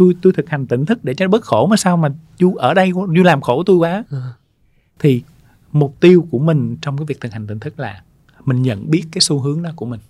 [0.00, 2.54] tôi tôi thực hành tỉnh thức để cho nó bớt khổ mà sao mà du
[2.54, 4.04] ở đây du làm khổ tôi quá.
[4.10, 4.32] À,
[4.98, 5.22] thì
[5.72, 8.02] mục tiêu của mình trong cái việc thực hành tỉnh thức là
[8.44, 10.00] mình nhận biết cái xu hướng đó của mình.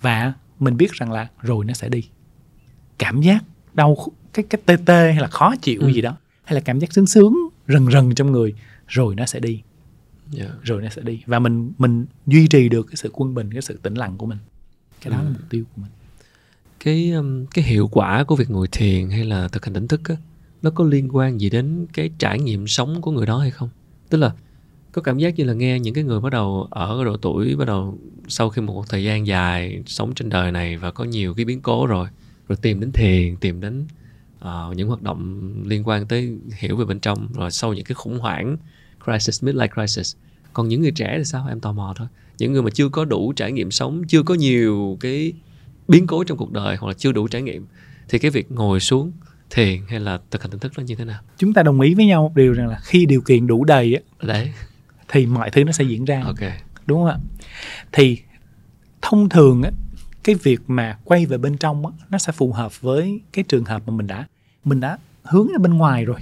[0.00, 2.02] Và mình biết rằng là rồi nó sẽ đi.
[2.98, 3.96] Cảm giác đau
[4.32, 5.88] cái cái tê tê hay là khó chịu Ừ.
[5.92, 7.36] gì đó hay là cảm giác sướng sướng
[7.68, 8.54] rần rần trong người
[8.88, 9.62] rồi nó sẽ đi.
[10.30, 10.46] Dạ.
[10.62, 11.22] Rồi nó sẽ đi.
[11.26, 14.26] Và mình mình duy trì được cái sự quân bình cái sự tĩnh lặng của
[14.26, 14.38] mình.
[15.00, 15.24] Cái đó Ừ.
[15.24, 15.90] là mục tiêu của mình
[16.86, 17.12] cái
[17.54, 20.16] cái hiệu quả của việc ngồi thiền hay là thực hành tỉnh thức á
[20.62, 23.68] nó có liên quan gì đến cái trải nghiệm sống của người đó hay không?
[24.10, 24.32] Tức là
[24.92, 27.64] có cảm giác như là nghe những cái người bắt đầu ở độ tuổi bắt
[27.64, 31.44] đầu sau khi một thời gian dài sống trên đời này và có nhiều cái
[31.44, 32.08] biến cố rồi
[32.48, 33.86] rồi tìm đến thiền tìm đến
[34.38, 37.94] uh, những hoạt động liên quan tới hiểu về bên trong rồi sau những cái
[37.94, 38.56] khủng hoảng
[39.04, 40.16] crisis midlife crisis.
[40.52, 41.46] Còn những người trẻ thì sao?
[41.48, 42.08] Em tò mò thôi.
[42.38, 45.32] Những người mà chưa có đủ trải nghiệm sống chưa có nhiều cái
[45.88, 47.66] biến cố trong cuộc đời hoặc là chưa đủ trải nghiệm
[48.08, 49.12] thì cái việc ngồi xuống
[49.50, 51.20] thiền hay là thực hành tỉnh thức nó như thế nào?
[51.38, 53.94] Chúng ta đồng ý với nhau một điều rằng là khi điều kiện đủ đầy
[53.94, 54.52] á, đấy.
[55.08, 56.22] thì mọi thứ nó sẽ diễn ra.
[56.24, 56.36] Ok.
[56.86, 57.16] Đúng không ạ?
[57.92, 58.18] Thì
[59.02, 59.70] thông thường á
[60.24, 63.64] cái việc mà quay về bên trong á nó sẽ phù hợp với cái trường
[63.64, 64.26] hợp mà mình đã
[64.64, 66.20] mình đã hướng ra bên ngoài rồi.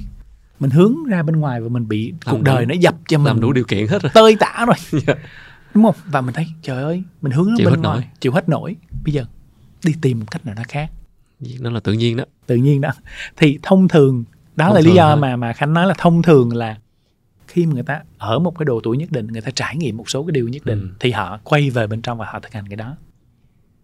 [0.60, 3.18] Mình hướng ra bên ngoài và mình bị Làm cuộc đời đủ- nó dập cho
[3.18, 3.26] mình.
[3.26, 4.10] làm đủ điều kiện hết rồi.
[4.14, 4.76] Tơi tả rồi.
[5.06, 5.14] Dạ.
[5.74, 5.94] đúng không?
[6.06, 8.08] Và mình thấy trời ơi mình hướng ra Chịu bên hết ngoài nổi.
[8.20, 8.76] chịu hết nổi.
[9.04, 9.24] Bây giờ
[9.84, 10.90] đi tìm một cách nào đó khác.
[11.60, 12.24] Nó là tự nhiên đó.
[12.46, 12.90] Tự nhiên đó.
[13.36, 14.24] Thì thông thường
[14.56, 15.20] đó Thông là lý do thôi.
[15.20, 16.78] mà mà khánh nói là thông thường là
[17.48, 19.96] khi mà người ta ở một cái độ tuổi nhất định người ta trải nghiệm
[19.96, 20.88] một số cái điều nhất định Ừ.
[21.00, 22.96] thì họ quay về bên trong và họ thực hành cái đó.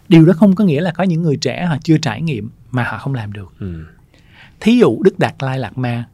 [0.08, 2.84] Điều đó không có nghĩa là có những người trẻ họ chưa trải nghiệm mà
[2.84, 3.52] họ không làm được.
[3.58, 3.84] Ừ.
[4.60, 6.04] thí dụ đức đạt lai lạt ma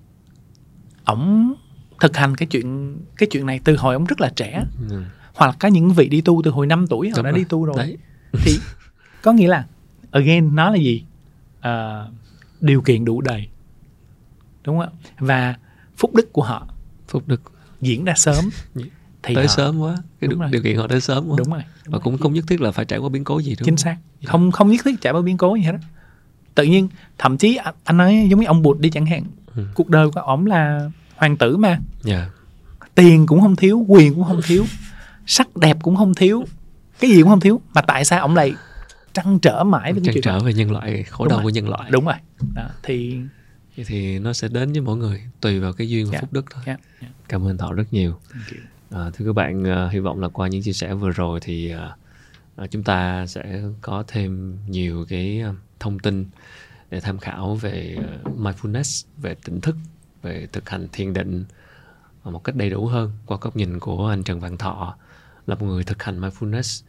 [1.05, 1.55] ổng
[2.01, 4.65] thực hành cái chuyện cái chuyện này từ hồi ổng rất là trẻ.
[4.91, 5.03] Ừ.
[5.35, 7.65] hoặc là có những vị đi tu từ hồi 5 tuổi họ đã đi tu
[7.65, 7.77] rồi.
[7.77, 7.97] Đấy.
[8.33, 8.59] Thì
[9.23, 9.67] có nghĩa là
[10.17, 11.05] again nó là gì?
[11.61, 12.09] Ờ,
[12.61, 13.49] điều kiện đủ đầy.
[14.65, 15.13] Đúng không ạ?
[15.19, 15.55] Và
[15.97, 16.67] phúc đức của họ
[17.09, 17.43] phúc đức.
[17.81, 18.45] diễn ra sớm.
[19.23, 19.95] Thì tới họ, sớm quá.
[20.21, 20.51] Cái Đúng điều, rồi.
[20.53, 21.37] điều kiện họ tới sớm quá.
[21.39, 21.63] Đúng rồi.
[21.63, 22.01] Đúng và rồi.
[22.05, 23.97] cũng không nhất thiết là phải trải qua biến cố gì đúng chính xác.
[24.21, 24.31] Dạ.
[24.31, 25.79] không không nhất thiết trải qua biến cố gì hết đó.
[26.55, 26.89] tự nhiên
[27.19, 29.25] thậm chí anh, nói giống như ông bụt đi chẳng hạn.
[29.57, 29.67] Ừ.
[29.75, 31.79] cuộc đời của ổng là hoàng tử mà.
[32.03, 32.31] Dạ.
[32.95, 34.65] Tiền cũng không thiếu quyền cũng không thiếu
[35.27, 36.45] sắc đẹp cũng không thiếu
[37.01, 37.61] cái gì cũng không thiếu.
[37.75, 38.55] Mà tại sao ổng lại
[39.17, 41.45] trăn trở mãi với trăn trở về nhân loại khổ Đúng đau rồi.
[41.45, 41.91] của nhân loại.
[41.91, 42.15] Đúng rồi.
[42.55, 43.19] Đó, thì
[43.77, 46.21] thì nó sẽ đến với mỗi người tùy vào cái duyên và Dạ.
[46.21, 46.63] phúc đức thôi.
[46.67, 48.19] Yeah, yeah, cảm ơn thọ rất nhiều.
[48.91, 51.71] À, thưa các bạn, à, hy vọng là qua những chia sẻ vừa rồi thì
[52.57, 55.43] à, chúng ta sẽ có thêm nhiều cái
[55.81, 56.27] thông tin
[56.91, 57.97] để tham khảo về
[58.39, 59.77] mindfulness, về tỉnh thức,
[60.23, 61.45] về thực hành thiền định
[62.25, 64.97] một cách đầy đủ hơn qua góc nhìn của anh Trần Văn Thọ
[65.47, 66.85] là một người thực hành mindfulness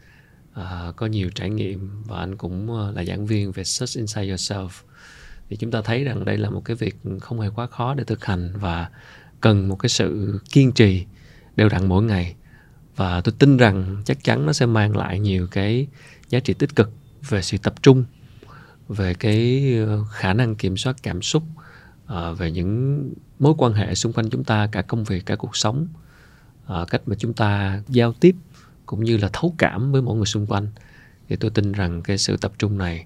[0.60, 4.34] uh, có nhiều trải nghiệm và anh cũng ờ, là giảng viên về Search Inside
[4.34, 4.70] Yourself.
[5.50, 8.04] Thì chúng ta thấy rằng đây là một cái việc không hề quá khó để
[8.04, 8.90] thực hành và
[9.42, 11.06] cần một cái sự kiên trì
[11.56, 12.36] đều đặn mỗi ngày.
[12.96, 15.88] Và tôi tin rằng chắc chắn nó sẽ mang lại nhiều cái
[16.30, 16.92] giá trị tích cực
[17.30, 18.06] về sự tập trung
[18.88, 21.44] về cái ờ, khả năng kiểm soát cảm xúc
[22.38, 23.04] về những
[23.40, 25.88] mối quan hệ xung quanh chúng ta cả công việc cả cuộc sống
[26.90, 28.36] cách mà chúng ta giao tiếp
[28.88, 30.68] cũng như là thấu cảm với mọi người xung quanh.
[31.30, 33.06] Thì tôi tin rằng cái sự tập trung này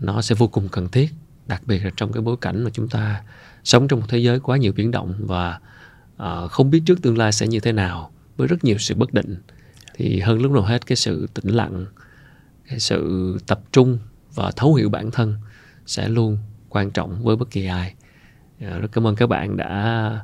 [0.00, 1.10] nó sẽ vô cùng cần thiết
[1.46, 3.22] đặc biệt là trong cái bối cảnh mà chúng ta
[3.64, 5.60] sống trong một thế giới quá nhiều biến động và
[6.22, 9.12] uh, không biết trước tương lai sẽ như thế nào với rất nhiều sự bất
[9.12, 9.36] định.
[9.94, 11.86] Thì hơn lúc nào hết cái sự tĩnh lặng
[12.68, 13.98] cái sự tập trung
[14.34, 15.34] và thấu hiểu bản thân
[15.86, 16.38] sẽ luôn
[16.68, 17.94] quan trọng với bất kỳ ai.
[18.64, 20.20] Uh, rất cảm ơn các bạn đã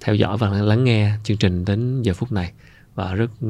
[0.00, 2.52] theo dõi và lắng nghe chương trình đến giờ phút này
[2.94, 3.42] và rất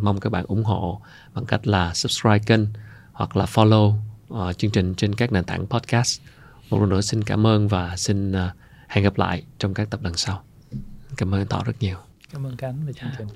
[0.00, 1.00] mong các bạn ủng hộ
[1.34, 2.66] bằng cách là subscribe kênh
[3.12, 3.94] hoặc là follow
[4.34, 6.20] uh, chương trình trên các nền tảng podcast.
[6.70, 8.36] Một lần nữa xin cảm ơn và xin uh,
[8.88, 10.42] hẹn gặp lại trong các tập lần sau.
[11.16, 11.96] Cảm ơn tỏ rất nhiều.
[12.32, 13.28] Cảm ơn cánh về chương trình